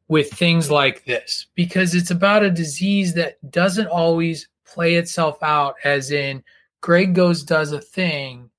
[0.10, 1.46] with things like this.
[1.56, 6.44] Because it's about a disease that doesn't always play itself out as in
[6.82, 8.50] greg goes does a thing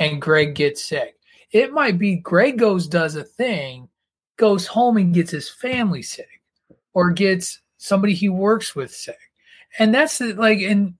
[0.00, 1.16] and Greg gets sick.
[1.52, 3.88] It might be Greg goes, does a thing,
[4.36, 6.42] goes home and gets his family sick
[6.94, 9.18] or gets somebody he works with sick.
[9.78, 10.94] And that's like, and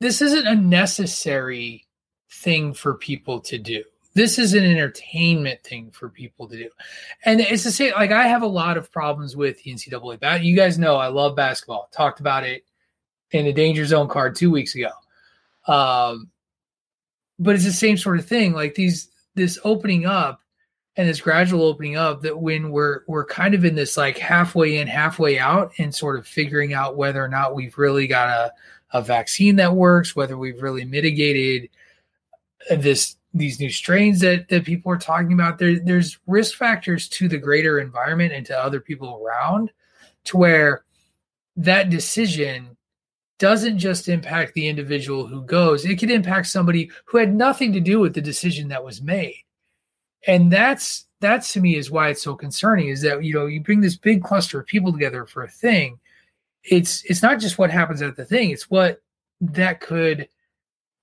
[0.00, 1.86] this isn't a necessary
[2.30, 3.82] thing for people to do.
[4.14, 6.70] This is an entertainment thing for people to do.
[7.24, 10.42] And it's the same, like, I have a lot of problems with the NCAA.
[10.42, 11.90] You guys know I love basketball.
[11.92, 12.64] Talked about it
[13.32, 14.90] in the Danger Zone card two weeks ago.
[15.66, 16.30] Um,
[17.38, 20.40] but it's the same sort of thing like these this opening up
[20.96, 24.78] and this gradual opening up that when we're we're kind of in this like halfway
[24.78, 28.52] in halfway out and sort of figuring out whether or not we've really got a,
[28.92, 31.68] a vaccine that works whether we've really mitigated
[32.70, 37.28] this these new strains that that people are talking about there there's risk factors to
[37.28, 39.70] the greater environment and to other people around
[40.24, 40.84] to where
[41.56, 42.75] that decision
[43.38, 47.80] doesn't just impact the individual who goes, it could impact somebody who had nothing to
[47.80, 49.44] do with the decision that was made.
[50.26, 53.60] And that's that's to me is why it's so concerning is that you know you
[53.60, 55.98] bring this big cluster of people together for a thing.
[56.64, 59.00] It's it's not just what happens at the thing it's what
[59.40, 60.28] that could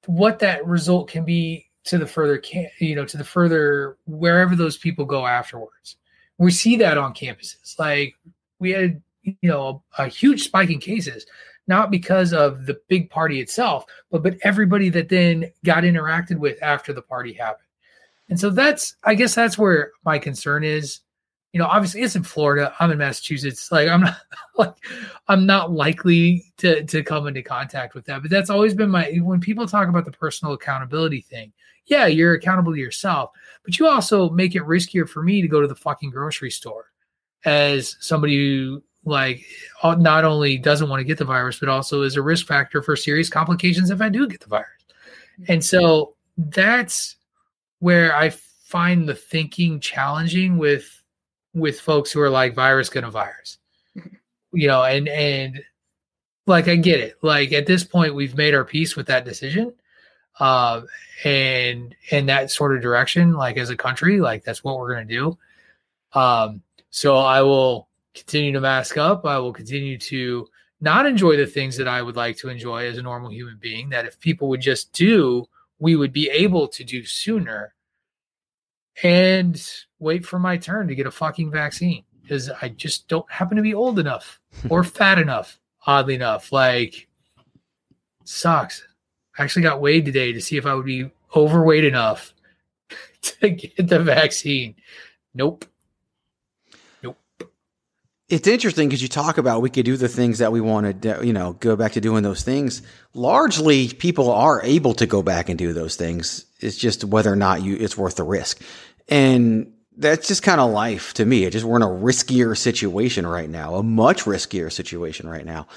[0.05, 4.55] what that result can be to the further can you know to the further wherever
[4.55, 5.97] those people go afterwards.
[6.37, 7.79] We see that on campuses.
[7.79, 8.15] Like
[8.59, 11.25] we had you know a, a huge spike in cases
[11.67, 16.61] not because of the big party itself, but but everybody that then got interacted with
[16.61, 17.67] after the party happened.
[18.29, 20.99] And so that's I guess that's where my concern is.
[21.51, 22.73] You know, obviously it's in Florida.
[22.79, 23.71] I'm in Massachusetts.
[23.71, 24.17] Like I'm not
[24.57, 24.73] like
[25.27, 28.21] I'm not likely to to come into contact with that.
[28.21, 31.53] But that's always been my when people talk about the personal accountability thing.
[31.85, 33.31] Yeah, you're accountable to yourself,
[33.65, 36.93] but you also make it riskier for me to go to the fucking grocery store
[37.45, 39.45] as somebody who like
[39.83, 42.95] not only doesn't want to get the virus, but also is a risk factor for
[42.95, 44.67] serious complications if I do get the virus.
[45.47, 47.15] And so that's
[47.79, 51.01] where I find the thinking challenging with
[51.53, 53.57] with folks who are like virus gonna virus.
[54.53, 55.61] You know, and and
[56.47, 57.17] like I get it.
[57.21, 59.73] Like at this point we've made our peace with that decision.
[60.39, 60.81] Uh,
[61.23, 65.05] and in that sort of direction, like as a country, like that's what we're gonna
[65.05, 65.37] do.
[66.13, 69.25] Um, so I will continue to mask up.
[69.25, 70.47] I will continue to
[70.81, 73.89] not enjoy the things that I would like to enjoy as a normal human being
[73.89, 75.45] that if people would just do,
[75.79, 77.73] we would be able to do sooner
[79.01, 79.65] and
[79.99, 83.63] wait for my turn to get a fucking vaccine because I just don't happen to
[83.63, 86.51] be old enough or fat enough, oddly enough.
[86.51, 87.07] Like,
[88.23, 88.85] sucks.
[89.37, 92.33] I actually got weighed today to see if I would be overweight enough
[93.21, 94.75] to get the vaccine.
[95.33, 95.65] Nope.
[98.33, 101.19] It's interesting because you talk about we could do the things that we want to,
[101.23, 102.81] you know, go back to doing those things.
[103.13, 106.45] Largely, people are able to go back and do those things.
[106.59, 108.59] It's just whether or not you it's worth the risk,
[109.07, 111.43] and that's just kind of life to me.
[111.43, 115.67] It just we're in a riskier situation right now, a much riskier situation right now.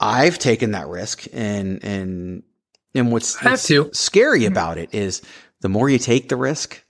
[0.00, 2.42] I've taken that risk, and and
[2.96, 5.22] and what's, what's scary about it is
[5.60, 6.82] the more you take the risk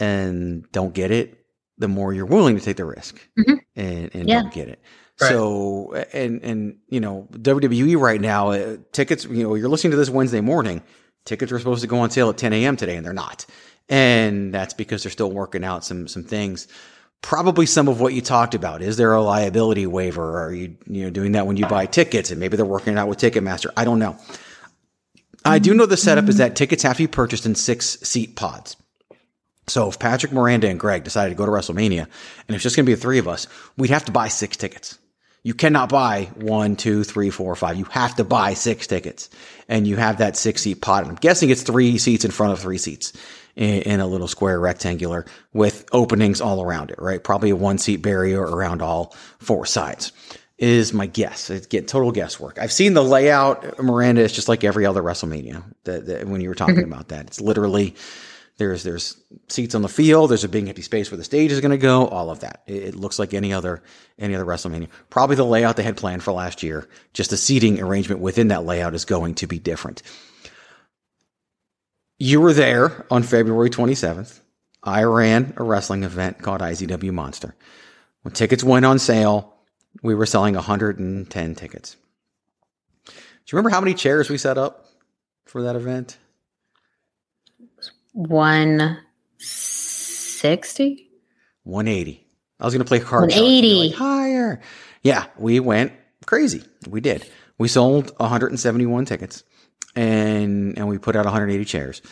[0.00, 1.39] and don't get it,
[1.80, 3.58] the more you're willing to take the risk Mhm.
[3.74, 4.44] and, and Yeah.
[4.52, 4.80] get it.
[5.20, 5.28] Right.
[5.30, 9.96] So, and, and, you know, WWE right now, uh, tickets, you know, you're listening to
[9.96, 10.82] this Wednesday morning,
[11.24, 12.76] tickets were supposed to go on sale at 10 a.m.
[12.76, 13.44] today and they're not.
[13.88, 16.68] And that's because they're still working out some, some things.
[17.22, 18.80] Probably some of what you talked about.
[18.82, 20.40] Is there a liability waiver?
[20.42, 23.08] Are you, you know, doing that when you buy tickets and maybe they're working out
[23.08, 23.70] with Ticketmaster?
[23.76, 24.16] I don't know.
[25.44, 28.36] I do know the setup is that tickets have to be purchased in six seat
[28.36, 28.76] pods.
[29.70, 32.06] So if Patrick Miranda and Greg decided to go to WrestleMania
[32.48, 34.56] and it's just going to be the three of us, we'd have to buy six
[34.56, 34.98] tickets.
[35.42, 37.78] You cannot buy one, two, three, four, five.
[37.78, 39.30] You have to buy six tickets
[39.68, 41.08] and you have that six seat pod.
[41.08, 43.14] I'm guessing it's three seats in front of three seats
[43.56, 47.22] in, in a little square rectangular with openings all around it, right?
[47.22, 50.12] Probably a one seat barrier around all four sides
[50.58, 51.48] is my guess.
[51.48, 52.58] It's get total guesswork.
[52.58, 53.82] I've seen the layout.
[53.82, 56.92] Miranda is just like every other WrestleMania that, that when you were talking mm-hmm.
[56.92, 57.94] about that, it's literally
[58.60, 59.16] there's there's
[59.48, 60.30] seats on the field.
[60.30, 62.06] There's a big empty space where the stage is going to go.
[62.06, 62.62] All of that.
[62.66, 63.82] It, it looks like any other
[64.18, 64.88] any other WrestleMania.
[65.08, 66.86] Probably the layout they had planned for last year.
[67.14, 70.02] Just the seating arrangement within that layout is going to be different.
[72.18, 74.40] You were there on February 27th.
[74.82, 77.56] I ran a wrestling event called IZW Monster.
[78.22, 79.54] When tickets went on sale,
[80.02, 81.96] we were selling 110 tickets.
[83.06, 83.12] Do
[83.46, 84.86] you remember how many chairs we set up
[85.46, 86.18] for that event?
[88.12, 88.98] One
[89.38, 91.08] sixty.
[91.64, 92.26] 180.
[92.58, 93.30] I was going to play card.
[93.30, 93.74] 180.
[93.74, 94.60] Like, Higher.
[95.02, 95.92] Yeah, we went
[96.26, 96.64] crazy.
[96.88, 97.26] We did.
[97.58, 99.44] We sold 171 tickets
[99.96, 102.02] and and we put out 180 chairs.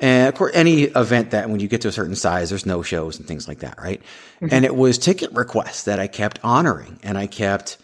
[0.00, 2.82] And of course, any event that when you get to a certain size, there's no
[2.82, 4.00] shows and things like that, right?
[4.40, 4.48] Mm-hmm.
[4.52, 7.78] And it was ticket requests that I kept honoring and I kept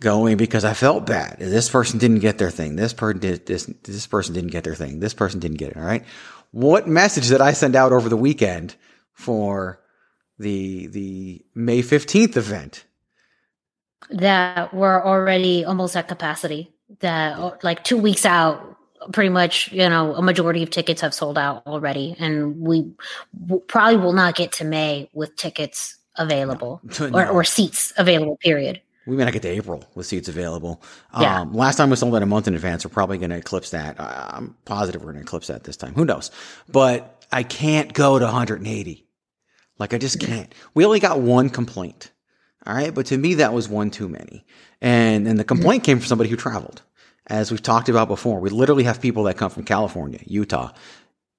[0.00, 1.36] going because I felt bad.
[1.38, 2.74] This person didn't get their thing.
[2.74, 3.66] This person did this.
[3.82, 4.98] This person didn't get their thing.
[4.98, 5.76] This person didn't get it.
[5.76, 6.04] All right.
[6.52, 8.74] What message did I send out over the weekend
[9.12, 9.80] for
[10.38, 12.84] the the May 15th event?
[14.10, 16.72] that we're already almost at capacity.
[17.00, 18.76] That like two weeks out,
[19.12, 22.90] pretty much, you know, a majority of tickets have sold out already, and we
[23.46, 27.10] w- probably will not get to May with tickets available No.
[27.12, 28.36] or, or seats available.
[28.38, 28.80] Period.
[29.06, 30.82] We may not get to April with seats available.
[31.18, 31.40] Yeah.
[31.40, 32.84] Um, last time we sold it a month in advance.
[32.84, 33.98] We're probably going to eclipse that.
[33.98, 35.94] I'm positive we're going to eclipse that this time.
[35.94, 36.30] Who knows?
[36.68, 39.06] But I can't go to 180.
[39.78, 40.54] Like I just can't.
[40.74, 42.12] We only got one complaint.
[42.66, 42.94] All right.
[42.94, 44.44] But to me, that was one too many.
[44.82, 46.82] And, and the complaint came from somebody who traveled.
[47.26, 50.72] As we've talked about before, we literally have people that come from California, Utah,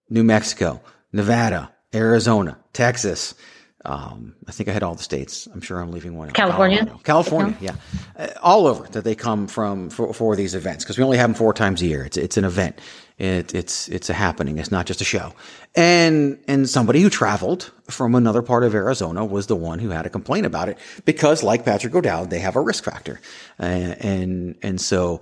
[0.09, 3.35] New Mexico, Nevada, Arizona, Texas.
[3.83, 5.47] Um, I think I had all the states.
[5.53, 6.35] I'm sure I'm leaving one out.
[6.35, 6.79] California?
[6.79, 7.01] Colorado.
[7.03, 7.75] California, yeah,
[8.17, 11.29] uh, all over that they come from for, for these events because we only have
[11.29, 12.03] them four times a year.
[12.03, 12.79] It's it's an event.
[13.17, 14.57] It, it's it's a happening.
[14.59, 15.33] It's not just a show.
[15.75, 20.05] And and somebody who traveled from another part of Arizona was the one who had
[20.05, 23.19] a complaint about it because, like Patrick O'Dowd, they have a risk factor,
[23.59, 25.21] uh, and and so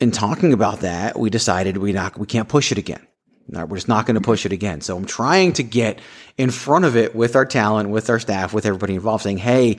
[0.00, 3.06] in talking about that, we decided we not we can't push it again.
[3.48, 4.80] We're just not going to push it again.
[4.80, 6.00] So I'm trying to get
[6.36, 9.78] in front of it with our talent, with our staff, with everybody involved, saying, "Hey,"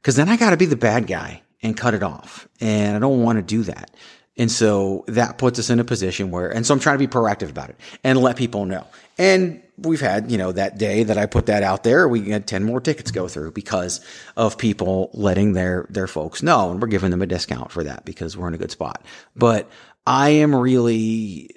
[0.00, 2.98] because then I got to be the bad guy and cut it off, and I
[2.98, 3.90] don't want to do that.
[4.36, 7.12] And so that puts us in a position where, and so I'm trying to be
[7.12, 8.86] proactive about it and let people know.
[9.18, 12.46] And we've had, you know, that day that I put that out there, we had
[12.46, 14.00] 10 more tickets go through because
[14.38, 16.70] of people letting their, their folks know.
[16.70, 19.04] And we're giving them a discount for that because we're in a good spot.
[19.36, 19.68] But
[20.06, 21.50] I am really,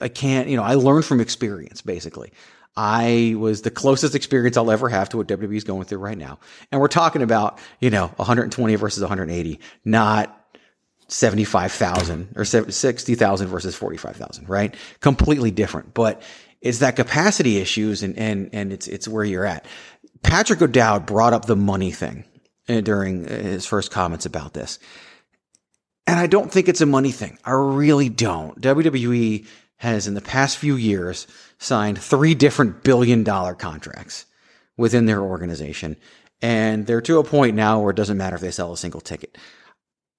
[0.00, 2.32] I can't, you know, I learned from experience basically.
[2.76, 6.18] I was the closest experience I'll ever have to what WWE is going through right
[6.18, 6.40] now.
[6.72, 10.40] And we're talking about, you know, 120 versus 180, not
[11.06, 14.74] 75,000 or 60,000 versus 45,000, right?
[15.00, 16.22] Completely different, but
[16.60, 19.66] it's that capacity issues and, and, and it's, it's where you're at.
[20.22, 22.24] Patrick O'Dowd brought up the money thing
[22.68, 24.78] uh, during his first comments about this.
[26.06, 27.38] And I don't think it's a money thing.
[27.44, 28.60] I really don't.
[28.60, 29.46] WWE
[29.78, 31.26] has in the past few years
[31.58, 34.26] signed three different billion dollar contracts
[34.76, 35.96] within their organization.
[36.42, 39.00] And they're to a point now where it doesn't matter if they sell a single
[39.00, 39.38] ticket.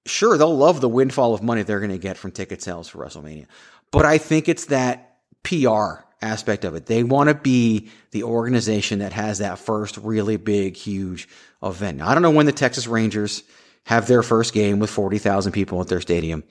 [0.06, 3.00] Sure, they'll love the windfall of money they're going to get from ticket sales for
[3.00, 3.48] WrestleMania.
[3.92, 6.86] But I think it's that PR aspect of it.
[6.86, 11.28] They want to be the organization that has that first really big, huge
[11.62, 11.98] event.
[11.98, 13.44] Now, I don't know when the Texas Rangers
[13.86, 16.44] have their first game with 40,000 people at their stadium.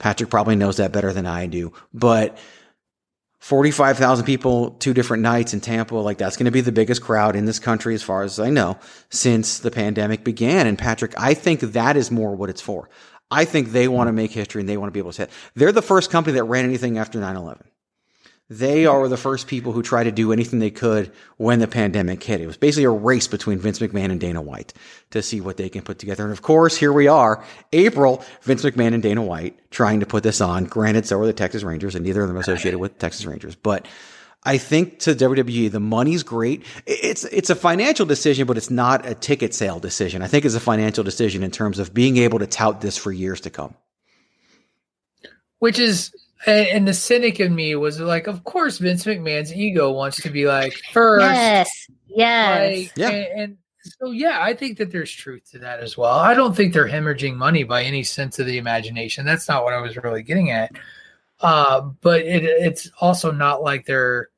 [0.00, 2.36] Patrick probably knows that better than I do, but
[3.40, 7.36] 45,000 people, two different nights in Tampa, like that's going to be the biggest crowd
[7.36, 8.78] in this country, as far as I know,
[9.08, 10.66] since the pandemic began.
[10.66, 12.90] And Patrick, I think that is more what it's for.
[13.30, 15.22] I think they want to make history and they want to be able to say
[15.24, 15.30] it.
[15.54, 17.64] They're the first company that ran anything after 9 11.
[18.50, 22.20] They are the first people who tried to do anything they could when the pandemic
[22.20, 22.40] hit.
[22.40, 24.74] It was basically a race between Vince McMahon and Dana White
[25.10, 26.24] to see what they can put together.
[26.24, 30.24] And of course, here we are, April, Vince McMahon and Dana White trying to put
[30.24, 30.64] this on.
[30.64, 33.54] Granted, so are the Texas Rangers, and neither of them associated with Texas Rangers.
[33.54, 33.86] But
[34.42, 36.64] I think to WWE, the money's great.
[36.86, 40.22] It's it's a financial decision, but it's not a ticket sale decision.
[40.22, 43.12] I think it's a financial decision in terms of being able to tout this for
[43.12, 43.76] years to come.
[45.60, 46.10] Which is
[46.46, 50.46] and, the cynic in me was like, of course, Vince McMahon's ego wants to be
[50.46, 51.24] like first.
[51.24, 51.86] Yes.
[52.08, 52.76] Yes.
[52.76, 53.08] Like, yeah.
[53.08, 56.18] And, and, so, yeah, I think that there's truth to that as well.
[56.18, 59.24] I don't think they're hemorrhaging money by any sense of the imagination.
[59.24, 60.72] That's not what I was really getting at.
[61.40, 64.28] Uh, but it, it's also not like they're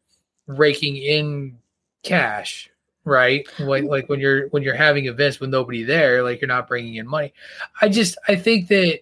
[0.46, 1.58] raking in
[2.04, 2.70] cash,
[3.04, 3.44] right?
[3.58, 6.94] Like, like when you're when you're having events with nobody there, like you're not bringing
[6.94, 7.34] in money.
[7.80, 9.00] I just I think that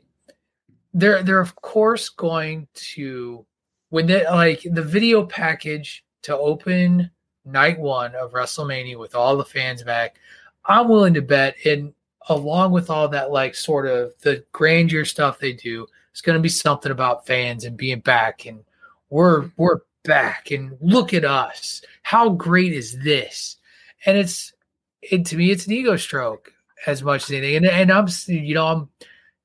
[0.95, 3.45] they're they're of course going to
[3.91, 7.11] when they like the video package to open
[7.45, 10.16] night one of WrestleMania with all the fans back.
[10.64, 11.93] I'm willing to bet, and
[12.28, 16.43] along with all that, like sort of the grandeur stuff they do, it's going to
[16.43, 18.61] be something about fans and being back, and
[19.09, 21.82] we're we're back, and look at us.
[22.03, 23.57] How great is this?
[24.07, 24.53] And it's
[25.03, 26.53] it to me, it's an ego stroke
[26.86, 27.57] as much as anything.
[27.57, 28.88] And and I'm you know I'm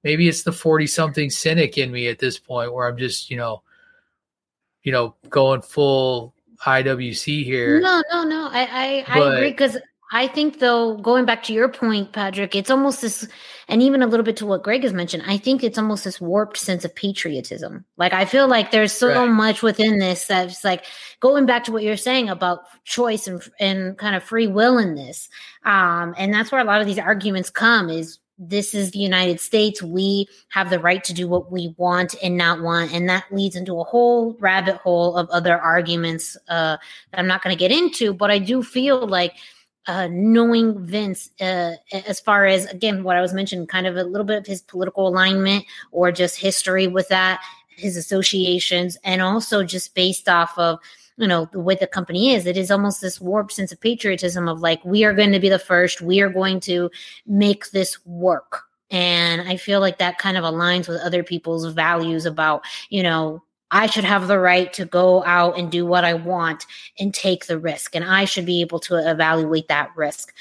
[0.06, 3.36] maybe it's the 40 something cynic in me at this point where I'm just, you
[3.36, 3.64] know,
[4.84, 6.36] you know, going full
[6.66, 7.82] IWC here.
[7.82, 8.48] No, no, no.
[8.50, 9.78] I I, but, I agree because
[10.14, 13.28] I think though, going back to your point, Patrick, it's almost this
[13.68, 16.22] and even a little bit to what Greg has mentioned, I think it's almost this
[16.22, 17.84] warped sense of patriotism.
[17.98, 19.28] Like I feel like there's so right.
[19.28, 20.86] much within this that's like
[21.20, 24.94] going back to what you're saying about choice and and kind of free will in
[24.94, 25.30] this.
[25.64, 29.40] Um, and that's where a lot of these arguments come is this is the United
[29.40, 29.82] States.
[29.82, 32.94] We have the right to do what we want and not want.
[32.94, 36.78] And that leads into a whole rabbit hole of other arguments uh,
[37.12, 38.14] that I'm not going to get into.
[38.14, 39.34] But I do feel like
[39.88, 44.04] uh, knowing Vince, uh, as far as, again, what I was mentioning, kind of a
[44.04, 49.64] little bit of his political alignment or just history with that, his associations, and also
[49.64, 50.80] just based off of
[51.18, 54.48] you know the way the company is it is almost this warped sense of patriotism
[54.48, 56.90] of like we are going to be the first we are going to
[57.26, 62.26] make this work and i feel like that kind of aligns with other people's values
[62.26, 63.42] about you know
[63.72, 66.66] I should have the right to go out and do what I want
[67.00, 67.96] and take the risk.
[67.96, 70.34] And I should be able to evaluate that risk.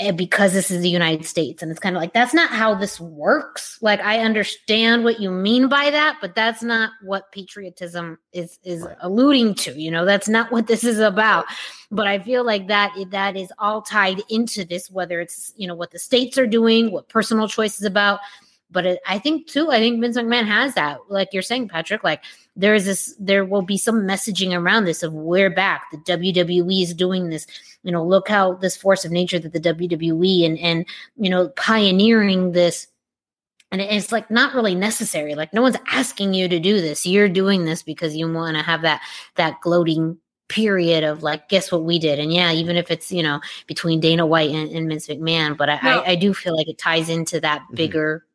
[0.00, 1.62] Eh, because this is the United States.
[1.62, 3.78] And it's kind of like, that's not how this works.
[3.80, 8.82] Like, I understand what you mean by that, but that's not what patriotism is, is
[8.82, 8.96] right.
[9.02, 9.80] alluding to.
[9.80, 11.44] You know, that's not what this is about.
[11.92, 15.76] But I feel like that, that is all tied into this, whether it's, you know,
[15.76, 18.18] what the states are doing, what personal choice is about.
[18.72, 20.98] But it, I think too, I think Vince McMahon has that.
[21.08, 22.24] Like you're saying, Patrick, like
[22.56, 25.86] there is this, there will be some messaging around this of we're back.
[25.90, 27.46] The WWE is doing this
[27.84, 30.86] you know look how this force of nature that the WWE and and
[31.16, 32.88] you know pioneering this
[33.70, 37.28] and it's like not really necessary like no one's asking you to do this you're
[37.28, 39.00] doing this because you want to have that
[39.36, 43.22] that gloating period of like guess what we did and yeah even if it's you
[43.22, 46.56] know between dana white and, and vince mcmahon but I, now, I, I do feel
[46.56, 47.76] like it ties into that mm-hmm.
[47.76, 48.26] bigger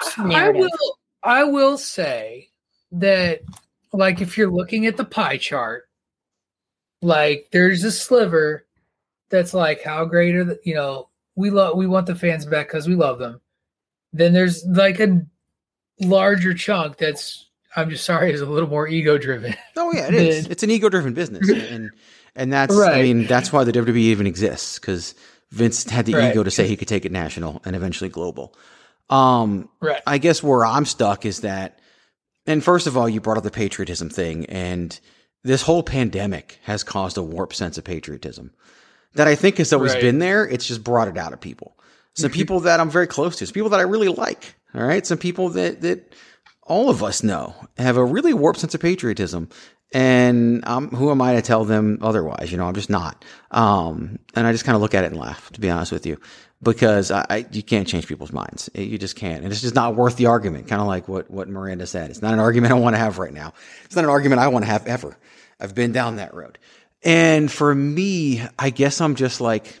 [0.00, 0.28] mm-hmm.
[0.28, 0.62] narrative.
[0.62, 2.48] i will i will say
[2.92, 3.40] that
[3.92, 5.88] like if you're looking at the pie chart
[7.02, 8.66] like there's a sliver
[9.30, 11.08] that's like how great are the you know
[11.38, 13.40] we love we want the fans back because we love them.
[14.12, 15.24] Then there's like a
[16.00, 19.54] larger chunk that's I'm just sorry is a little more ego driven.
[19.76, 20.46] Oh yeah, it is.
[20.50, 21.90] It's an ego driven business, and
[22.34, 22.98] and that's right.
[22.98, 25.14] I mean that's why the WWE even exists because
[25.52, 26.32] Vince had the right.
[26.32, 28.54] ego to say he could take it national and eventually global.
[29.08, 30.02] Um, right.
[30.06, 31.78] I guess where I'm stuck is that,
[32.48, 34.98] and first of all, you brought up the patriotism thing, and
[35.44, 38.52] this whole pandemic has caused a warped sense of patriotism
[39.14, 40.02] that I think has always right.
[40.02, 40.48] been there.
[40.48, 41.76] It's just brought it out of people.
[42.14, 45.06] Some people that I'm very close to, some people that I really like, All right.
[45.06, 46.14] Some people that, that
[46.62, 49.48] all of us know have a really warped sense of patriotism.
[49.94, 52.50] And um, who am I to tell them otherwise?
[52.50, 53.24] You know, I'm just not.
[53.50, 56.04] Um, and I just kind of look at it and laugh, to be honest with
[56.04, 56.18] you,
[56.62, 58.68] because I, I you can't change people's minds.
[58.74, 59.44] Eh, you just can't.
[59.44, 60.68] And it's just not worth the argument.
[60.68, 62.10] Kind of like what, what Miranda said.
[62.10, 63.52] It's not an argument I want to have right now.
[63.84, 65.16] It's not an argument I want to have ever.
[65.60, 66.58] I've been down that road.
[67.04, 69.78] And for me, I guess I'm just like,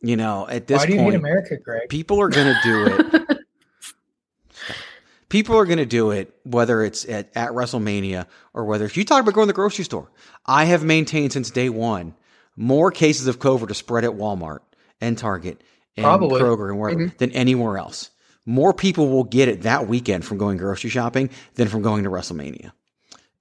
[0.00, 1.88] you know, at this Why do you point, hate America, Greg?
[1.88, 3.38] people are going to do it.
[5.28, 9.04] people are going to do it, whether it's at, at WrestleMania or whether if you
[9.04, 10.10] talk about going to the grocery store.
[10.46, 12.14] I have maintained since day one
[12.56, 14.60] more cases of COVID to spread at Walmart
[15.00, 15.62] and Target
[15.98, 16.40] and Probably.
[16.40, 17.16] Kroger and wherever mm-hmm.
[17.18, 18.10] than anywhere else.
[18.46, 22.10] More people will get it that weekend from going grocery shopping than from going to
[22.10, 22.72] WrestleMania.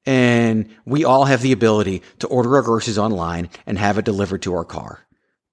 [0.05, 4.41] And we all have the ability to order our groceries online and have it delivered
[4.41, 5.05] to our car.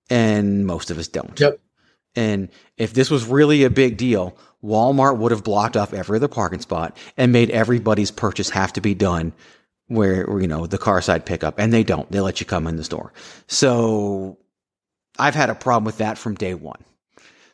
[0.08, 1.38] And most of us don't.
[1.38, 1.60] Yep.
[2.16, 6.28] And if this was really a big deal, Walmart would have blocked off every other
[6.28, 9.32] parking spot and made everybody's purchase have to be done
[9.88, 11.58] where, you know, the car side pickup.
[11.58, 12.10] And they don't.
[12.10, 13.12] They let you come in the store.
[13.46, 14.38] So
[15.18, 16.82] I've had a problem with that from day one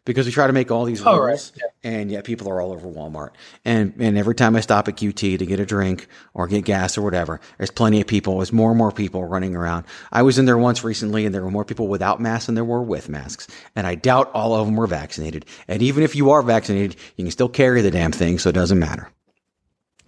[0.04, 1.62] because we try to make all these Oh, rules right.
[1.84, 1.90] Yeah.
[1.90, 3.30] and yet people are all over Walmart.
[3.64, 6.96] And and every time I stop at QT to get a drink or get gas
[6.96, 8.36] or whatever, there's plenty of people.
[8.38, 9.84] There's more and more people running around.
[10.10, 12.64] I was in there once recently and there were more people without masks than there
[12.64, 13.46] were with masks.
[13.76, 15.44] And I doubt all of them were vaccinated.
[15.68, 18.54] And even if you are vaccinated, you can still carry the damn thing, so it
[18.54, 19.10] doesn't matter.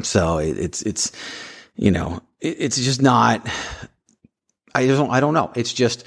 [0.02, 1.12] So it, it's it's
[1.76, 3.46] you know, it, it's just not
[4.74, 5.52] I don't I don't know.
[5.54, 6.06] It's just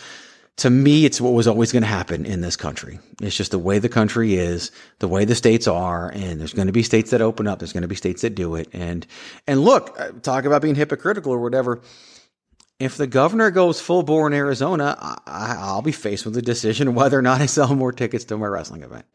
[0.58, 3.00] to me, it's what was always going to happen in this country.
[3.22, 6.68] It's just the way the country is, the way the states are, and there's going
[6.68, 7.60] to be states that open up.
[7.60, 8.70] There's going to be states that do it.
[8.72, 9.06] And,
[9.48, 11.82] and look, uh, talk about being hypocritical or whatever.
[12.80, 16.96] If the governor goes full bore in Arizona, I, I'll be faced with the decision
[16.96, 19.06] whether or not I sell more tickets to my wrestling event.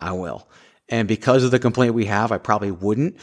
[0.00, 0.48] I will.
[0.88, 3.18] And because of the complaint we have, I probably wouldn't,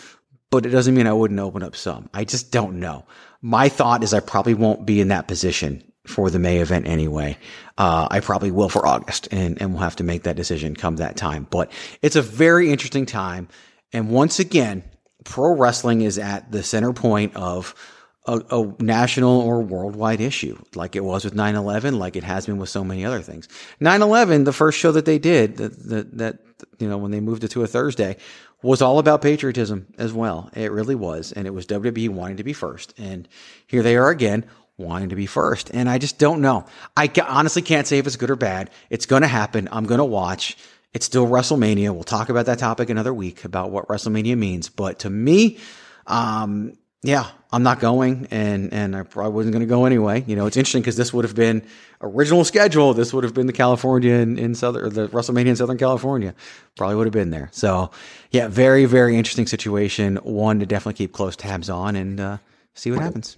[0.50, 2.10] but it doesn't mean I wouldn't open up some.
[2.14, 3.06] I just don't know.
[3.42, 7.38] My thought is I probably won't be in that position for the May event anyway.
[7.78, 10.98] Uh, I probably will for August and, and we'll have to make that decision come
[10.98, 11.48] that time.
[11.50, 13.48] But it's a very interesting time.
[13.92, 14.84] And once again,
[15.24, 17.76] pro wrestling is at the center point of
[18.26, 22.58] a, a national or worldwide issue, like it was with 9-11, like it has been
[22.58, 23.48] with so many other things.
[23.82, 26.40] 9-11, the first show that they did, that, that, that,
[26.80, 28.18] you know, when they moved it to a Thursday,
[28.62, 30.50] was all about patriotism as well.
[30.56, 31.32] It really was.
[31.32, 32.94] And it was WWE wanting to be first.
[32.98, 33.28] And
[33.68, 34.46] here they are again,
[34.78, 35.72] wanting to be first.
[35.74, 36.66] And I just don't know.
[36.96, 38.70] I ca- honestly can't say if it's good or bad.
[38.90, 39.70] It's going to happen.
[39.72, 40.58] I'm going to watch.
[40.94, 41.94] It's still WrestleMania.
[41.94, 44.70] We'll talk about that topic another week about what WrestleMania means.
[44.70, 45.60] But to me,
[46.08, 50.24] um, yeah, I'm not going, and and I probably wasn't going to go anyway.
[50.26, 51.62] You know, it's interesting because this would have been
[52.02, 52.94] original schedule.
[52.94, 56.34] This would have been the California in, in southern, the WrestleMania in Southern California.
[56.76, 57.50] Probably would have been there.
[57.52, 57.92] So,
[58.32, 60.16] yeah, very very interesting situation.
[60.18, 62.38] One to definitely keep close tabs on and uh,
[62.74, 63.38] see what happens.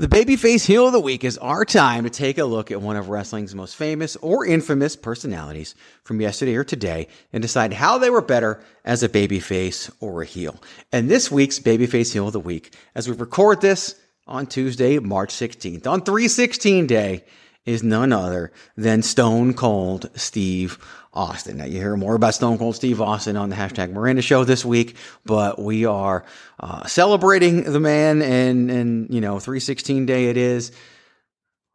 [0.00, 2.94] The Babyface Heel of the Week is our time to take a look at one
[2.94, 5.74] of wrestling's most famous or infamous personalities
[6.04, 10.24] from yesterday or today and decide how they were better as a babyface or a
[10.24, 10.62] heel.
[10.92, 13.96] And this week's Babyface Heel of the Week, as we record this
[14.28, 17.24] on Tuesday, March 16th, on 316 Day,
[17.68, 20.78] is none other than Stone Cold Steve
[21.12, 21.58] Austin.
[21.58, 24.64] Now, you hear more about Stone Cold Steve Austin on the hashtag Miranda Show this
[24.64, 24.96] week,
[25.26, 26.24] but we are
[26.58, 30.72] uh, celebrating the man, and and you know, three sixteen day it is.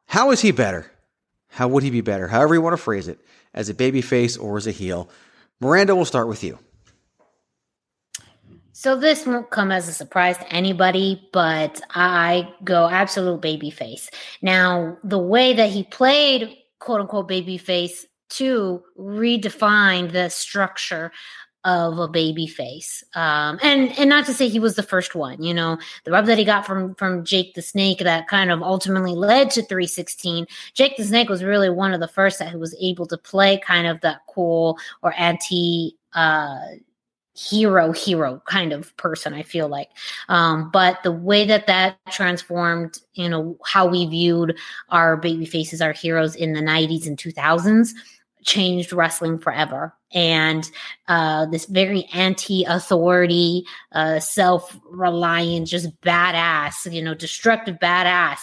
[0.08, 0.92] How is he better?
[1.50, 2.28] How would he be better?
[2.28, 3.20] However you want to phrase it,
[3.54, 5.10] as a baby face or as a heel.
[5.60, 6.58] Miranda, we'll start with you.
[8.84, 14.10] So this won't come as a surprise to anybody, but I go absolute baby face.
[14.42, 21.14] Now, the way that he played quote unquote baby face two redefined the structure
[21.64, 23.06] of a baby face.
[23.16, 26.26] Um, and and not to say he was the first one, you know, the rub
[26.26, 30.46] that he got from from Jake the Snake that kind of ultimately led to 316.
[30.74, 33.88] Jake the Snake was really one of the first that was able to play kind
[33.88, 36.60] of that cool or anti uh
[37.36, 39.90] hero hero kind of person i feel like.
[40.30, 44.58] Um but the way that that transformed you know how we viewed
[44.90, 47.90] our baby faces our heroes in the 90s and 2000s
[48.44, 49.96] changed wrestling forever.
[50.12, 50.70] And
[51.08, 58.40] uh this very anti-authority uh self-reliant just badass you know destructive badass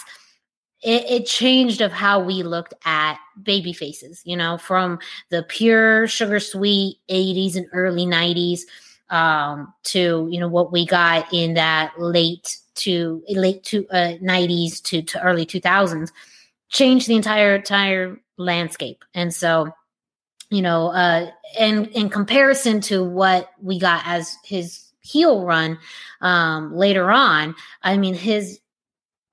[0.81, 6.07] it, it, changed of how we looked at baby faces, you know, from the pure
[6.07, 8.61] sugar sweet 80s and early 90s
[9.09, 14.81] um, to, you know, what we got in that late to late to uh, 90s
[14.83, 16.11] to, to early 2000s
[16.69, 19.03] changed the entire entire landscape.
[19.13, 19.69] And so,
[20.49, 21.29] you know, uh,
[21.59, 25.77] and in comparison to what we got as his heel run
[26.21, 28.59] um, later on, I mean, his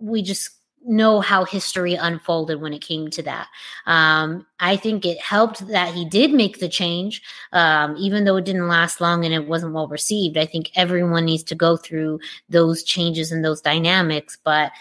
[0.00, 0.50] we just
[0.88, 3.48] know how history unfolded when it came to that.
[3.86, 7.22] Um, I think it helped that he did make the change,
[7.52, 10.36] um, even though it didn't last long and it wasn't well received.
[10.36, 14.72] I think everyone needs to go through those changes and those dynamics, but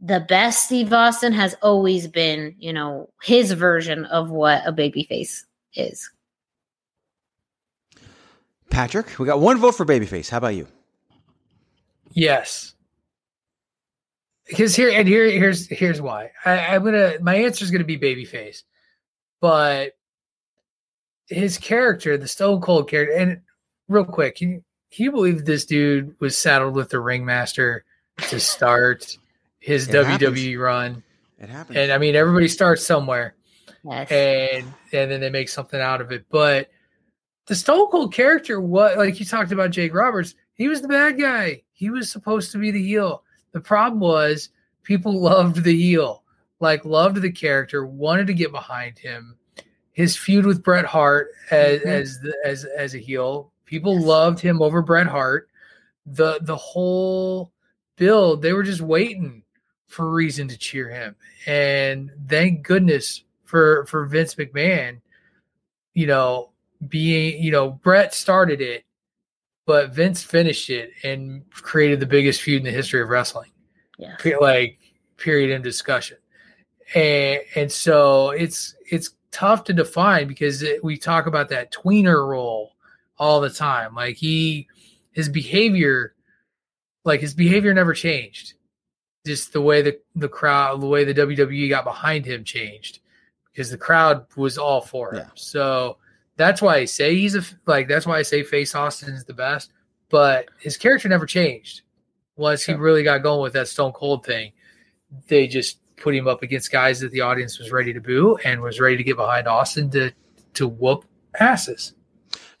[0.00, 5.44] the best Steve Austin has always been, you know, his version of what a babyface
[5.74, 6.10] is.
[8.70, 10.28] Patrick, we got one vote for babyface.
[10.28, 10.68] How about you?
[12.12, 12.73] Yes
[14.46, 17.98] because here and here here's here's why I, am gonna my answer is gonna be
[17.98, 18.62] babyface,
[19.40, 19.92] but
[21.28, 23.40] his character, the Stone Cold character, and
[23.88, 27.84] real quick, can you, can you believe this dude was saddled with the ringmaster
[28.28, 29.16] to start
[29.58, 30.56] his it WWE happens.
[30.56, 31.02] run?
[31.38, 33.34] It happened, and I mean everybody starts somewhere,
[33.84, 34.10] yes.
[34.10, 36.26] and and then they make something out of it.
[36.30, 36.70] But
[37.46, 41.18] the Stone Cold character, what like you talked about Jake Roberts, he was the bad
[41.18, 41.62] guy.
[41.72, 43.23] He was supposed to be the heel
[43.54, 44.50] the problem was
[44.82, 46.22] people loved the heel,
[46.60, 49.36] like loved the character, wanted to get behind him.
[49.92, 51.88] His feud with Bret Hart as mm-hmm.
[51.88, 54.04] as as as a heel, people yes.
[54.04, 55.48] loved him over Bret Hart.
[56.04, 57.52] The the whole
[57.96, 59.44] build, they were just waiting
[59.86, 61.14] for a reason to cheer him.
[61.46, 65.00] And thank goodness for for Vince McMahon,
[65.94, 66.50] you know,
[66.88, 68.84] being, you know, Bret started it
[69.66, 73.50] but Vince finished it and created the biggest feud in the history of wrestling.
[73.98, 74.16] Yeah.
[74.40, 74.78] Like
[75.16, 76.18] period in discussion.
[76.94, 82.28] And and so it's it's tough to define because it, we talk about that tweener
[82.28, 82.72] role
[83.18, 83.94] all the time.
[83.94, 84.68] Like he
[85.12, 86.14] his behavior
[87.04, 88.54] like his behavior never changed.
[89.24, 93.00] Just the way the the crowd the way the WWE got behind him changed
[93.50, 95.20] because the crowd was all for him.
[95.20, 95.30] Yeah.
[95.34, 95.98] So
[96.36, 97.88] that's why I say he's a like.
[97.88, 99.72] That's why I say Face Austin is the best.
[100.10, 101.82] But his character never changed.
[102.36, 102.74] Once sure.
[102.74, 104.52] he really got going with that Stone Cold thing,
[105.28, 108.60] they just put him up against guys that the audience was ready to boo and
[108.60, 110.12] was ready to get behind Austin to
[110.54, 111.04] to whoop
[111.38, 111.94] asses.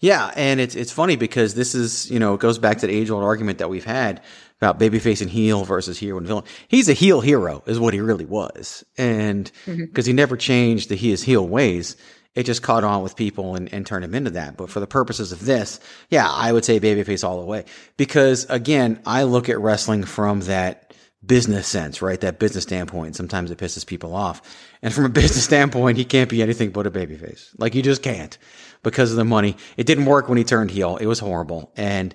[0.00, 2.92] Yeah, and it's it's funny because this is you know it goes back to the
[2.92, 4.22] age old argument that we've had
[4.60, 6.44] about babyface and heel versus hero and villain.
[6.68, 10.02] He's a heel hero, is what he really was, and because mm-hmm.
[10.04, 11.96] he never changed the he is heel ways,
[12.34, 14.56] it just caught on with people and, and turned him into that.
[14.56, 15.80] But for the purposes of this,
[16.10, 17.64] yeah, I would say babyface all the way.
[17.96, 20.92] Because again, I look at wrestling from that
[21.24, 22.20] business sense, right?
[22.20, 23.16] That business standpoint.
[23.16, 24.42] Sometimes it pisses people off.
[24.82, 27.50] And from a business standpoint, he can't be anything but a babyface.
[27.58, 28.36] Like you just can't
[28.82, 29.56] because of the money.
[29.76, 30.96] It didn't work when he turned heel.
[30.96, 31.72] It was horrible.
[31.76, 32.14] And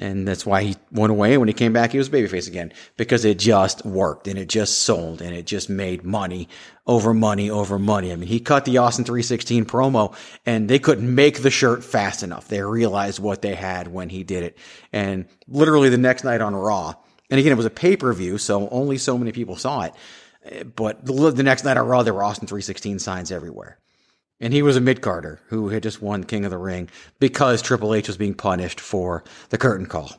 [0.00, 1.32] and that's why he went away.
[1.32, 4.48] And when he came back, he was babyface again because it just worked and it
[4.48, 6.48] just sold and it just made money
[6.86, 8.10] over money over money.
[8.10, 12.22] I mean, he cut the Austin 316 promo and they couldn't make the shirt fast
[12.22, 12.48] enough.
[12.48, 14.58] They realized what they had when he did it.
[14.92, 16.94] And literally the next night on Raw,
[17.28, 19.94] and again, it was a pay per view, so only so many people saw it.
[20.74, 23.78] But the next night on Raw, there were Austin 316 signs everywhere.
[24.40, 26.88] And he was a mid carder who had just won King of the Ring
[27.18, 30.12] because Triple H was being punished for the curtain call.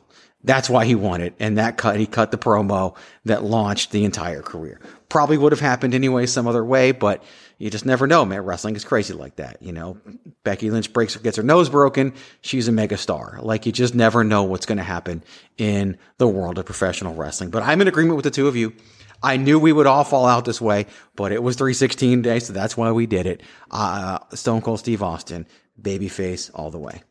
[0.44, 1.34] That's why he won it.
[1.38, 4.80] And that cut, he cut the promo that launched the entire career.
[5.08, 7.22] Probably would have happened anyway, some other way, but
[7.58, 8.40] you just never know, man.
[8.44, 9.62] Wrestling is crazy like that.
[9.62, 9.98] You know,
[10.42, 12.14] Becky Lynch breaks, gets her nose broken.
[12.40, 13.38] She's a mega star.
[13.40, 15.22] Like you just never know what's going to happen
[15.58, 17.50] in the world of professional wrestling.
[17.50, 18.72] But I'm in agreement with the two of you.
[19.22, 22.52] I knew we would all fall out this way, but it was 316 days, so
[22.52, 23.42] that's why we did it.
[23.70, 25.46] Uh, Stone Cold Steve Austin,
[25.80, 27.02] babyface all the way.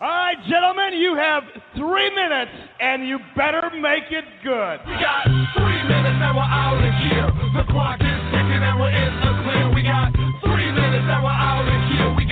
[0.00, 1.42] All right, gentlemen, you have
[1.74, 4.78] three minutes, and you better make it good.
[4.86, 5.24] We got
[5.56, 7.26] three minutes and we're out of here.
[7.58, 9.74] The clock is ticking and we're in the clear.
[9.74, 10.14] We got
[10.46, 12.14] three minutes and we're out of here.
[12.14, 12.28] We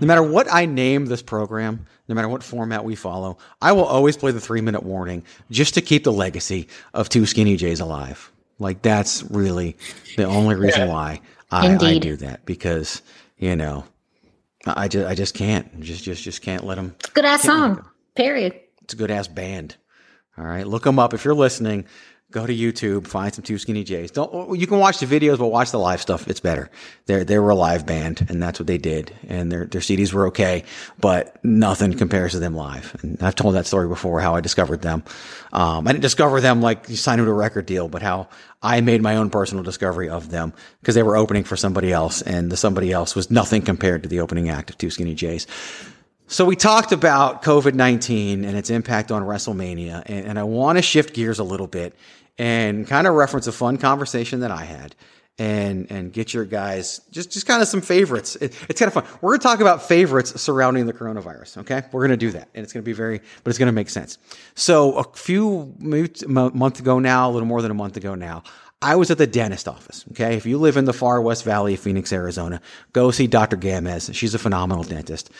[0.00, 3.84] No matter what I name this program, no matter what format we follow, I will
[3.84, 7.80] always play the three minute warning just to keep the legacy of two skinny Jays
[7.80, 8.32] alive.
[8.58, 9.76] Like that's really
[10.16, 11.20] the only reason why
[11.50, 13.02] I, I do that because
[13.38, 13.84] you know
[14.66, 16.94] I just I just can't just just just can't let them.
[17.14, 17.84] Good ass song.
[18.14, 18.58] Period.
[18.82, 19.76] It's a good ass band.
[20.38, 21.86] All right, look them up if you're listening.
[22.30, 24.12] Go to YouTube, find some Two Skinny Jays.
[24.12, 26.28] Don't you can watch the videos, but watch the live stuff.
[26.28, 26.70] It's better.
[27.06, 29.12] They they were a live band, and that's what they did.
[29.26, 30.62] And their their CDs were okay,
[31.00, 32.96] but nothing compares to them live.
[33.02, 35.02] And I've told that story before, how I discovered them.
[35.52, 38.28] Um, I didn't discover them like you signed them to a record deal, but how
[38.62, 42.22] I made my own personal discovery of them because they were opening for somebody else,
[42.22, 45.48] and the somebody else was nothing compared to the opening act of Two Skinny Jays.
[46.30, 50.78] So we talked about COVID 19 and its impact on WrestleMania, and, and I want
[50.78, 51.92] to shift gears a little bit
[52.40, 54.96] and kind of reference a fun conversation that I had
[55.38, 58.34] and and get your guys just just kind of some favorites.
[58.36, 59.04] It, it's kind of fun.
[59.20, 61.58] We're going to talk about favorites surrounding the coronavirus.
[61.58, 63.66] Okay, we're going to do that, and it's going to be very, but it's going
[63.66, 64.16] to make sense.
[64.54, 68.42] So a few maybe month ago now, a little more than a month ago now.
[68.82, 70.06] I was at the dentist office.
[70.12, 70.36] Okay.
[70.36, 72.62] If you live in the far west valley of Phoenix, Arizona,
[72.94, 73.58] go see Dr.
[73.58, 74.14] Gamez.
[74.14, 75.30] She's a phenomenal dentist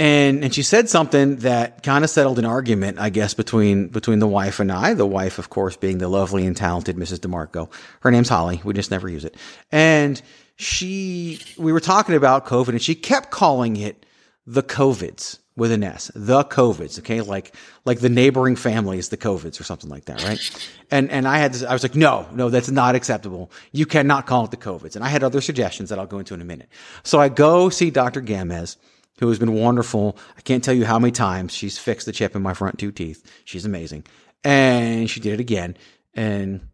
[0.00, 4.18] and and she said something that kind of settled an argument, I guess, between between
[4.18, 4.94] the wife and I.
[4.94, 7.18] The wife, of course, being the lovely and talented Mrs.
[7.18, 7.70] DeMarco.
[8.00, 8.62] Her name's Holly.
[8.64, 9.36] We just never use it.
[9.70, 10.20] And
[10.56, 14.06] she, we were talking about COVID, and she kept calling it
[14.46, 16.98] the COVIDs with an S, the COVIDs.
[17.00, 20.70] Okay, like like the neighboring families, the COVIDs, or something like that, right?
[20.90, 23.52] And and I had, to, I was like, no, no, that's not acceptable.
[23.72, 24.96] You cannot call it the COVIDs.
[24.96, 26.70] And I had other suggestions that I'll go into in a minute.
[27.02, 28.22] So I go see Dr.
[28.22, 28.78] Gamez
[29.20, 30.18] who has been wonderful.
[30.36, 32.90] I can't tell you how many times she's fixed the chip in my front two
[32.90, 33.24] teeth.
[33.44, 34.04] She's amazing.
[34.42, 35.76] And she did it again.
[36.14, 36.68] And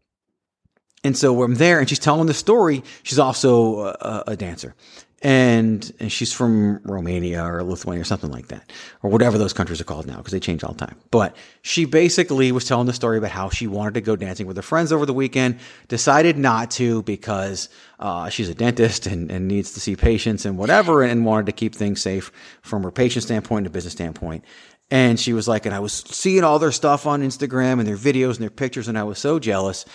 [1.04, 2.82] and so I'm there and she's telling the story.
[3.02, 4.74] She's also a, a dancer.
[5.22, 8.70] And, and she's from Romania or Lithuania or something like that,
[9.02, 10.96] or whatever those countries are called now because they change all the time.
[11.10, 14.56] But she basically was telling the story about how she wanted to go dancing with
[14.56, 15.58] her friends over the weekend,
[15.88, 20.58] decided not to because uh, she's a dentist and, and needs to see patients and
[20.58, 24.44] whatever, and wanted to keep things safe from her patient standpoint and a business standpoint.
[24.90, 27.96] And she was like, and I was seeing all their stuff on Instagram and their
[27.96, 29.86] videos and their pictures, and I was so jealous.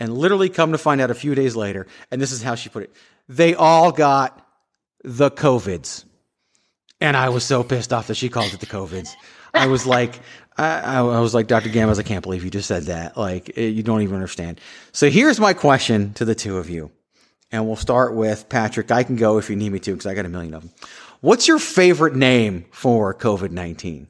[0.00, 2.70] And literally come to find out a few days later, and this is how she
[2.70, 2.96] put it,
[3.28, 4.46] they all got
[5.04, 6.04] the COVIDs.
[7.00, 9.14] And I was so pissed off that she called it the COVIDs.
[9.54, 10.20] I was like,
[10.56, 11.70] I, I was like, Dr.
[11.70, 13.16] Gamez, I can't believe you just said that.
[13.16, 14.60] Like, eh, you don't even understand.
[14.92, 16.90] So here's my question to the two of you.
[17.50, 18.90] And we'll start with Patrick.
[18.90, 20.72] I can go if you need me to, because I got a million of them.
[21.20, 24.06] What's your favorite name for COVID 19?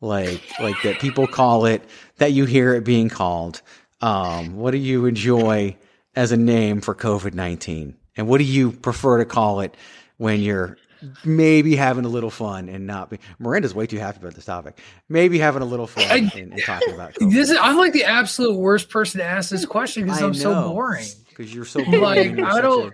[0.00, 1.82] Like, like that people call it,
[2.18, 3.60] that you hear it being called.
[4.00, 5.76] Um, what do you enjoy
[6.14, 7.96] as a name for COVID 19?
[8.16, 9.76] And what do you prefer to call it
[10.18, 10.76] when you're
[11.24, 14.80] maybe having a little fun and not be Miranda's way too happy about this topic.
[15.08, 17.30] Maybe having a little fun I- in, in talking about COVID.
[17.32, 20.68] This is, I'm like the absolute worst person to ask this question because I'm so
[20.68, 21.06] boring.
[21.28, 22.92] because you're so boring Like and you're I don't.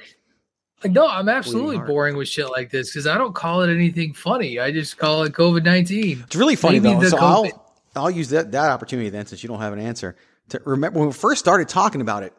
[0.83, 4.13] a- No, I'm absolutely boring with shit like this because I don't call it anything
[4.13, 4.61] funny.
[4.61, 6.23] I just call it COVID nineteen.
[6.27, 7.09] It's really funny Maybe though.
[7.09, 7.53] So COVID
[7.97, 10.15] I'll I'll use that that opportunity then, since you don't have an answer,
[10.51, 12.35] to remember when we first started talking about it.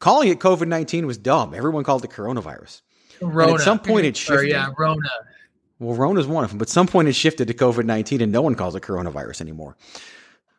[0.00, 1.54] Calling it COVID nineteen was dumb.
[1.54, 2.82] Everyone called it coronavirus.
[3.20, 3.52] Rona.
[3.52, 4.50] And at some point, it Or, shifted.
[4.50, 5.08] yeah, Rona.
[5.78, 8.42] Well, Rona's one of them, but some point it shifted to COVID nineteen, and no
[8.42, 9.76] one calls it coronavirus anymore.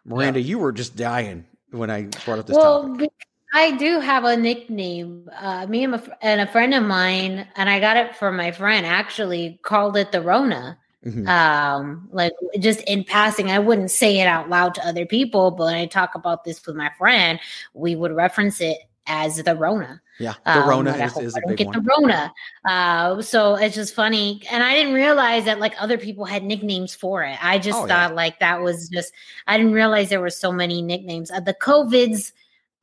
[0.06, 3.12] Miranda, you were just dying when I brought up this well, topic.
[3.54, 5.30] I do have a nickname.
[5.36, 8.38] Uh, me and, a, fr- and a friend of mine, and I got it from
[8.38, 8.86] my friend.
[8.86, 10.78] Actually, called it the Rona.
[11.06, 11.28] Mhm.
[11.28, 15.66] Um, like just in passing, I wouldn't say it out loud to other people, but
[15.66, 17.40] when I talk about this with my friend,
[17.74, 20.02] we would reference it as the Rona.
[20.20, 21.76] Yeah, the Um, Rona like, I is, is I a big get one.
[21.84, 22.34] the Rona.
[22.66, 26.94] Uh, so it's just funny, and I didn't realize that like other people had nicknames
[26.94, 27.38] for it.
[27.44, 28.08] I just Oh, yeah.
[28.08, 29.14] thought like that was just.
[29.48, 31.32] I didn't realize there were so many nicknames.
[31.32, 32.32] Uh, the COVIDs,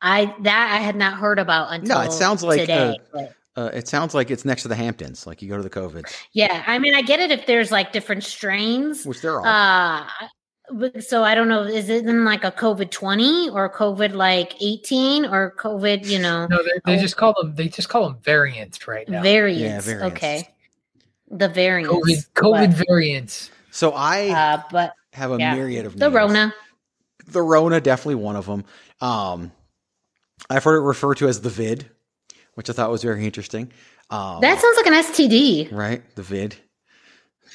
[0.03, 2.99] I that I had not heard about until No, it sounds like today.
[3.14, 3.22] uh,
[3.57, 5.26] uh, it sounds like it's next to the Hamptons.
[5.26, 7.93] Like you go to the COVIDs, yeah, I mean, I get it if there's like
[7.93, 9.05] different strains.
[9.07, 9.47] which there are.
[9.47, 10.26] Uh,
[11.00, 11.62] so I don't know.
[11.62, 16.06] Is it in like a COVID twenty or COVID like eighteen or COVID?
[16.06, 17.00] You know, No, they, they Oh.
[17.00, 17.54] just call them.
[17.54, 19.22] They just call them variants right now.
[19.22, 19.86] variants.
[19.86, 20.14] variants.
[20.16, 20.48] Okay,
[21.30, 21.92] the variants.
[21.94, 23.50] COVID, COVID variants.
[23.70, 25.54] so I But, uh, but have a yeah.
[25.54, 26.14] myriad of the names.
[26.14, 26.54] Rona.
[27.28, 28.64] The Rona, definitely one of them.
[29.00, 29.50] Um,
[30.50, 31.88] I've heard it referred to as the vid,
[32.54, 33.72] which I thought was very interesting.
[34.10, 35.72] Um, That sounds like an STD.
[35.72, 36.54] right, the vid.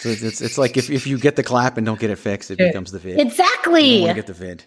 [0.01, 2.15] So it's, it's it's like if, if you get the clap and don't get it
[2.17, 3.17] fixed, it becomes the vid.
[3.19, 3.91] You Exactly.
[3.93, 4.63] don't want to get the vid.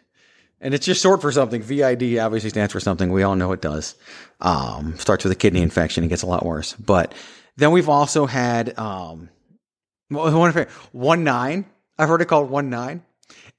[0.60, 1.60] And it's just short for something.
[1.60, 3.10] VID obviously stands for something.
[3.12, 3.96] We all know it does.
[4.40, 6.04] Um, starts with a kidney infection.
[6.04, 6.72] It gets a lot worse.
[6.74, 7.12] But
[7.56, 9.28] Then we've also had um,
[10.08, 10.52] one
[10.92, 11.66] one nine.
[11.98, 13.02] I've heard it called one nine,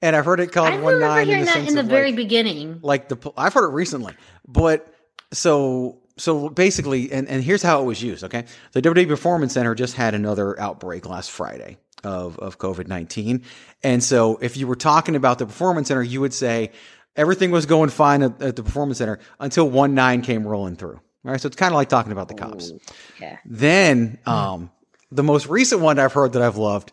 [0.02, 1.74] and I've heard it called I one remember nine in hearing the that sense in
[1.76, 2.80] the very like, beginning.
[2.82, 4.14] like the I've heard it recently,
[4.48, 4.92] but
[5.32, 8.24] so so basically, and and here's how it was used.
[8.24, 13.42] Okay, the WWE Performance Center just had another outbreak last Friday of of COVID nineteen,
[13.82, 16.72] and so if you were talking about the Performance Center, you would say
[17.16, 21.00] everything was going fine at, at the Performance Center until one nine came rolling through.
[21.24, 22.72] All right, so it's kind of like talking about the cops.
[23.20, 23.38] Yeah.
[23.44, 24.70] Then, um,
[25.10, 26.92] the most recent one I've heard that I've loved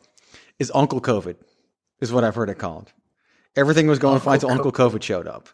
[0.58, 1.36] is Uncle COVID,
[2.02, 2.92] is what I've heard it called.
[3.56, 5.50] Everything was going fine until Uncle COVID showed up,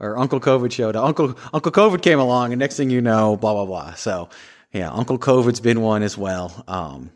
[0.00, 1.04] or Uncle COVID showed up.
[1.04, 3.94] Uncle Uncle COVID came along, and next thing you know, blah blah blah.
[3.94, 4.28] So,
[4.72, 6.64] yeah, Uncle COVID's been one as well.
[6.68, 7.10] Um,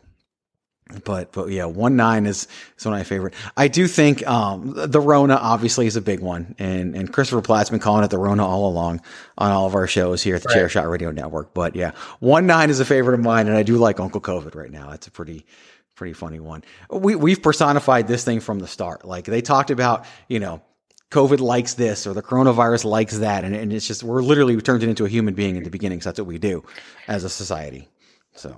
[1.03, 3.33] but but yeah, one nine is is one of my favorite.
[3.55, 7.69] I do think um, the Rona obviously is a big one, and and Christopher Platt's
[7.69, 9.01] been calling it the Rona all along
[9.37, 10.55] on all of our shows here at the Right.
[10.55, 11.53] Chair Shot Radio Network.
[11.53, 14.55] But yeah, one nine is a favorite of mine, and I do like Uncle COVID
[14.55, 14.91] right now.
[14.91, 15.45] It's a pretty
[15.95, 16.63] pretty funny one.
[16.89, 19.05] We we've personified this thing from the start.
[19.05, 20.61] Like they talked about, you know.
[21.11, 23.43] COVID likes this or the coronavirus likes that.
[23.43, 25.69] And, and it's just, we're literally we turned it into a human being in the
[25.69, 26.01] beginning.
[26.01, 26.63] So that's what we do
[27.07, 27.89] as a society.
[28.33, 28.55] So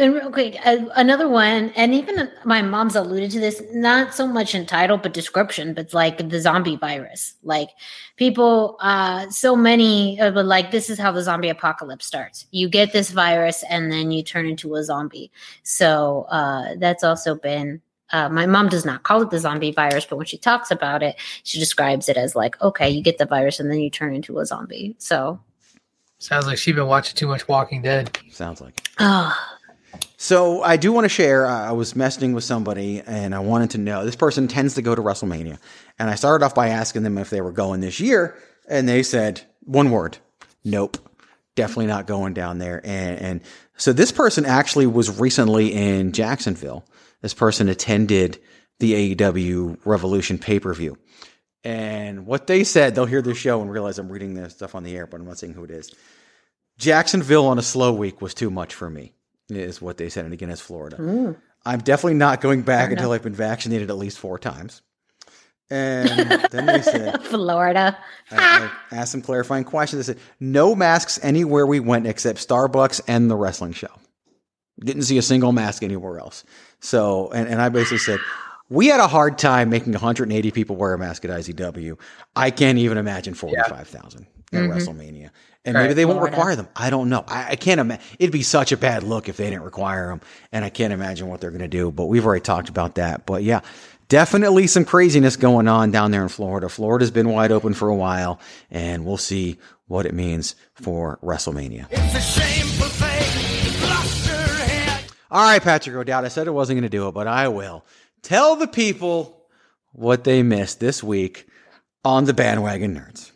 [0.00, 4.26] and real quick, uh, another one, and even my mom's alluded to this, not so
[4.26, 7.34] much in title but description, but like the zombie virus.
[7.42, 7.68] Like
[8.16, 12.46] people, uh, so many, uh, but like this is how the zombie apocalypse starts.
[12.50, 15.30] You get this virus, and then you turn into a zombie.
[15.64, 17.82] So uh, that's also been.
[18.12, 21.02] Uh, my mom does not call it the zombie virus, but when she talks about
[21.02, 24.14] it, she describes it as like, okay, you get the virus and then you turn
[24.14, 24.94] into a zombie.
[24.98, 25.40] So,
[26.18, 28.18] Sounds like she's been watching too much Walking Dead.
[28.30, 28.86] sounds like.
[28.98, 29.34] oh,
[30.18, 31.46] So I do want to share.
[31.46, 34.04] uh, I was messaging with somebody, and I wanted to know.
[34.04, 35.58] This person tends to go to WrestleMania,
[35.98, 38.36] and I started off by asking them if they were going this year,
[38.68, 40.18] and they said one word:
[40.62, 40.98] "Nope,
[41.54, 43.40] definitely not going down there." And, and
[43.78, 46.84] so this person actually was recently in Jacksonville.
[47.22, 48.38] This person attended
[48.78, 50.96] the AEW Revolution pay per view,
[51.64, 54.82] and what they said, they'll hear the show and realize I'm reading this stuff on
[54.82, 55.94] the air, but I'm not saying who it is.
[56.78, 59.12] Jacksonville on a slow week was too much for me,
[59.50, 60.24] is what they said.
[60.24, 60.96] And again, it's Florida.
[60.96, 61.36] Mm.
[61.66, 63.12] I'm definitely not going back until.
[63.12, 64.80] I've been vaccinated at least four times.
[65.68, 66.08] And
[66.50, 67.96] then they said, Florida.
[68.30, 70.06] I, I asked some clarifying questions.
[70.06, 73.90] They said, no masks anywhere we went except Starbucks and the wrestling show.
[74.80, 76.44] Didn't see a single mask anywhere else.
[76.80, 78.18] So, and, and I basically said,
[78.68, 81.98] we had a hard time making 180 people wear a mask at IZW.
[82.36, 84.68] I can't even imagine 45,000 at Mhm.
[84.72, 85.30] WrestleMania.
[85.64, 85.82] And Right.
[85.82, 86.36] maybe they won't Florida.
[86.36, 86.68] require them.
[86.74, 87.22] I don't know.
[87.28, 88.02] I, I can't imagine.
[88.18, 90.20] It'd be such a bad look if they didn't require them.
[90.52, 91.90] And I can't imagine what they're going to do.
[91.90, 93.26] But we've already talked about that.
[93.26, 93.60] But yeah,
[94.08, 96.68] definitely some craziness going on down there in Florida.
[96.68, 98.40] Florida's been wide open for a while.
[98.70, 99.58] And we'll see
[99.88, 101.88] what it means for WrestleMania.
[105.32, 106.24] All right, Patrick O'Dowd.
[106.24, 107.84] I said I wasn't going to do it, but I will.
[108.22, 109.46] Tell the people
[109.92, 111.46] what they missed this week
[112.04, 113.30] on the Bandwagon Nerds.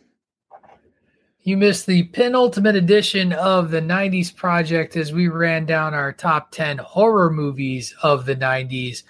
[1.43, 6.51] You missed the penultimate edition of the 90s Project as we ran down our top
[6.51, 9.03] 10 horror movies of the 90s.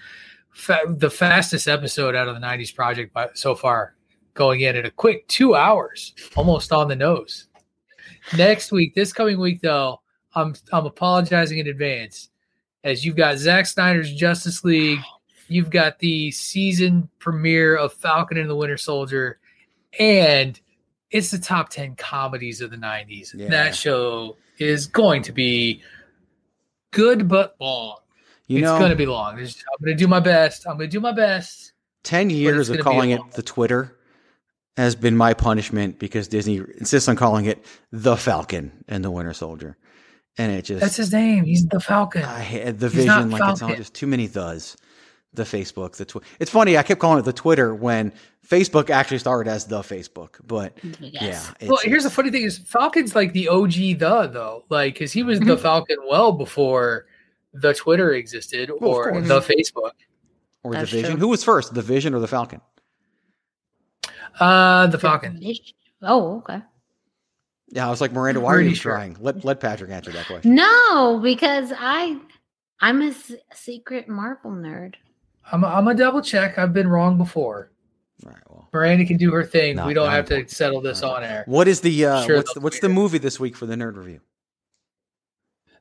[0.51, 3.95] Fa- the fastest episode out of the 90s Project by, so far,
[4.35, 7.47] going in at a quick two hours, almost on the nose.
[8.37, 10.01] Next week, this coming week, though,
[10.35, 12.29] I'm, I'm apologizing in advance
[12.85, 14.99] as you've got Zack Snyder's Justice League,
[15.49, 19.39] you've got the season premiere of Falcon and the Winter Soldier,
[19.99, 20.57] and
[21.09, 23.33] it's the top 10 comedies of the 90s.
[23.33, 23.49] Yeah.
[23.49, 25.81] That show is going to be
[26.91, 27.97] good but long.
[28.47, 29.33] You it's know- going to be long.
[29.33, 29.49] I'm going
[29.85, 30.67] to do my best.
[30.67, 31.73] I'm going to do my best.
[32.03, 33.97] 10 years of calling it the Twitter
[34.77, 39.33] has been my punishment because Disney insists on calling it the Falcon and the Winter
[39.33, 39.75] Soldier.
[40.37, 41.45] And it just, That's his name.
[41.45, 42.23] He's the Falcon.
[42.23, 44.75] I had the He's vision, like it's all just too many thes.
[45.33, 46.25] The Facebook, the Twitter.
[46.39, 46.77] It's funny.
[46.77, 48.13] I kept calling it the Twitter when
[48.47, 50.35] Facebook actually started as the Facebook.
[50.47, 54.93] But yeah, well, here's the funny thing: is Falcon's like the OG the though, like
[54.93, 57.07] because he was the Falcon well before
[57.53, 59.91] the Twitter existed Well, or the Facebook.
[60.63, 61.11] or That's the Vision.
[61.11, 61.19] true.
[61.19, 62.61] Who was first, the Vision or the Falcon?
[64.39, 65.41] Uh, the Falcon.
[66.01, 66.61] Oh, okay.
[67.75, 68.93] Yeah, I was like, Miranda, why are Pretty you sure.
[68.93, 69.17] trying?
[69.19, 70.55] Let let Patrick answer that question.
[70.55, 72.17] No, because I
[72.79, 74.95] I'm a s- secret Marvel nerd.
[75.51, 76.57] I'm a, I'm a double check.
[76.57, 77.69] I've been wrong before.
[78.23, 78.35] Right.
[78.49, 79.75] Well, Miranda can do her thing.
[79.75, 80.51] Not- we don't not have to important.
[80.51, 81.43] settle this on air.
[81.47, 84.21] what is the uh, Sure, what's what's the movie this week for the nerd review?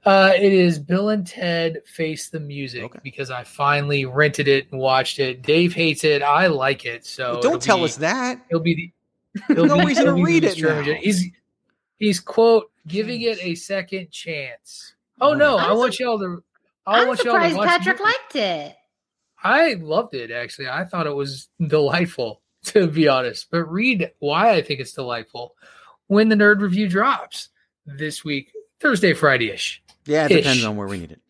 [0.04, 2.98] Uh, it is Bill and Ted Face the Music Okay.
[3.02, 5.40] because I finally rented it and watched it.
[5.42, 6.22] Dave hates it.
[6.22, 7.06] I like it.
[7.06, 8.40] So Well, don't tell be- us that.
[8.50, 8.92] He'll be
[9.46, 9.54] the.
[9.54, 10.82] he'll No reason to he'll be read it now.
[10.82, 11.24] He's
[11.98, 14.94] he's quote giving it a second chance.
[15.20, 16.42] Oh no, I'm I want y'all to.
[16.86, 17.68] I I'm want y'all to surprised watch.
[17.68, 18.76] Patrick liked it.
[19.42, 20.68] I loved it actually.
[20.68, 23.48] I thought it was delightful to be honest.
[23.50, 25.54] But read why I think it's delightful
[26.06, 27.48] when the nerd review drops
[27.86, 29.82] this week, Thursday, Friday ish.
[30.06, 30.36] Yeah, it Ish.
[30.38, 31.20] depends on where we need it.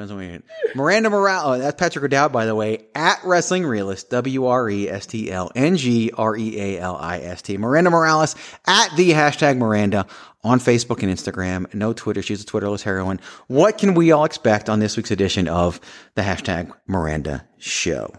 [0.00, 0.42] Depends on need.
[0.74, 4.88] Miranda Morales, oh, that's Patrick O'Dowd, by the way, at Wrestling Realist, W R E
[4.88, 7.58] S T L N G R E A L I S T.
[7.58, 8.34] Miranda Morales
[8.66, 10.06] at the hashtag Miranda
[10.42, 11.72] on Facebook and Instagram.
[11.74, 12.22] No Twitter.
[12.22, 13.20] She's a Twitterless heroine.
[13.48, 15.80] What can we all expect on this week's edition of
[16.14, 18.14] the hashtag Miranda Show?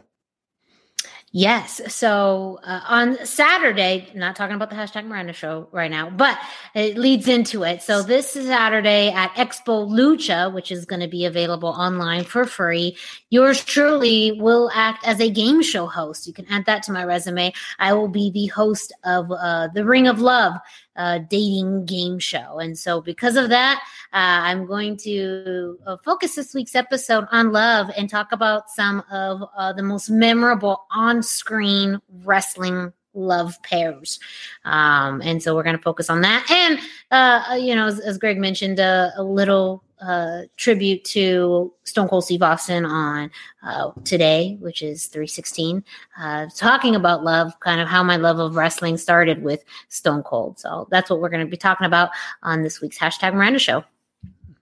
[1.34, 1.80] Yes.
[1.88, 6.38] So uh, on Saturday, not talking about the hashtag Miranda show right now, but
[6.76, 7.82] it leads into it.
[7.82, 12.44] So this is Saturday at Expo Lucha, which is going to be available online for
[12.44, 12.98] free.
[13.30, 16.28] Yours truly will act as a game show host.
[16.28, 17.54] You can add that to my resume.
[17.80, 20.56] I will be the host of uh, the Ring of Love
[20.96, 22.60] uh, dating game show.
[22.60, 23.82] And so, because of that,
[24.14, 29.04] uh, I'm going to uh, focus this week's episode on love and talk about some
[29.12, 34.20] of uh, the most memorable on screen wrestling love pairs.
[34.66, 36.50] Um, and so, we're going to focus on that.
[36.50, 36.80] And,
[37.12, 42.26] uh, you know, as, as Greg mentioned, uh, a little uh, tribute to Stone Cold
[42.26, 43.32] Steve Austin on
[43.64, 45.84] uh, today, which is 316,
[46.20, 50.60] uh, talking about love, kind of how my love of wrestling started with Stone Cold.
[50.60, 52.10] So that's what we're going to be talking about
[52.44, 53.84] on this week's hashtag Miranda Show.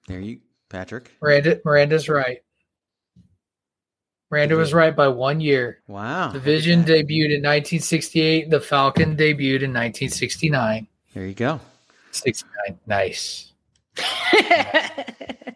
[0.07, 1.11] There you, Patrick.
[1.21, 2.39] Miranda, Miranda's right.
[4.31, 5.81] Miranda was right by one year.
[5.87, 6.31] Wow.
[6.31, 8.49] The Vision debuted in 1968.
[8.49, 10.87] The Falcon debuted in 1969.
[11.15, 11.59] There you go.
[12.11, 12.79] 69.
[12.85, 13.48] Nice.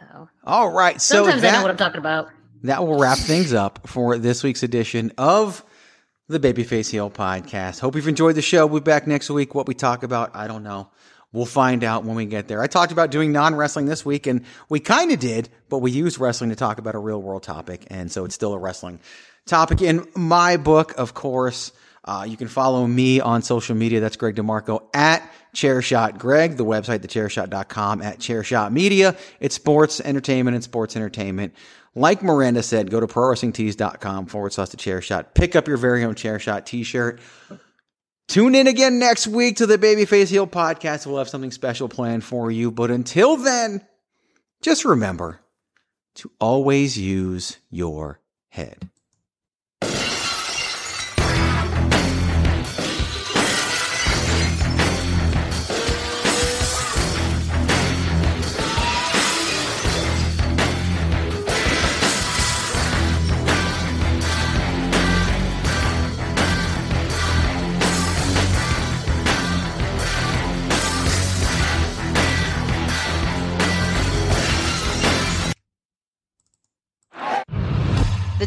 [0.00, 1.00] so All right.
[1.00, 2.30] So sometimes I know what I'm talking about.
[2.62, 5.64] that will wrap things up for this week's edition of
[6.28, 7.80] the Babyface Heel podcast.
[7.80, 8.66] Hope you've enjoyed the show.
[8.66, 9.54] We'll be back next week.
[9.54, 10.90] What we talk about, I don't know.
[11.32, 12.62] We'll find out when we get there.
[12.62, 15.90] I talked about doing non wrestling this week, and we kind of did, but we
[15.90, 18.98] used wrestling to talk about a real world topic, and so it's still a wrestling
[19.46, 19.82] topic.
[19.82, 21.70] In my book, of course,
[22.04, 24.00] uh, you can follow me on social media.
[24.00, 29.16] That's Greg DeMarco at Chairshot Greg, the website, thechairshot.com, at Chairshot Media.
[29.40, 31.54] It's sports entertainment and sports entertainment.
[31.94, 35.34] Like Miranda said, go to prowrestlingtees.com forward slash the chair shot.
[35.34, 37.20] Pick up your very own chair shot t shirt.
[38.28, 41.06] Tune in again next week to the Babyface Heel podcast.
[41.06, 42.70] We'll have something special planned for you.
[42.70, 43.86] But until then,
[44.60, 45.40] just remember
[46.16, 48.20] to always use your
[48.50, 48.90] head.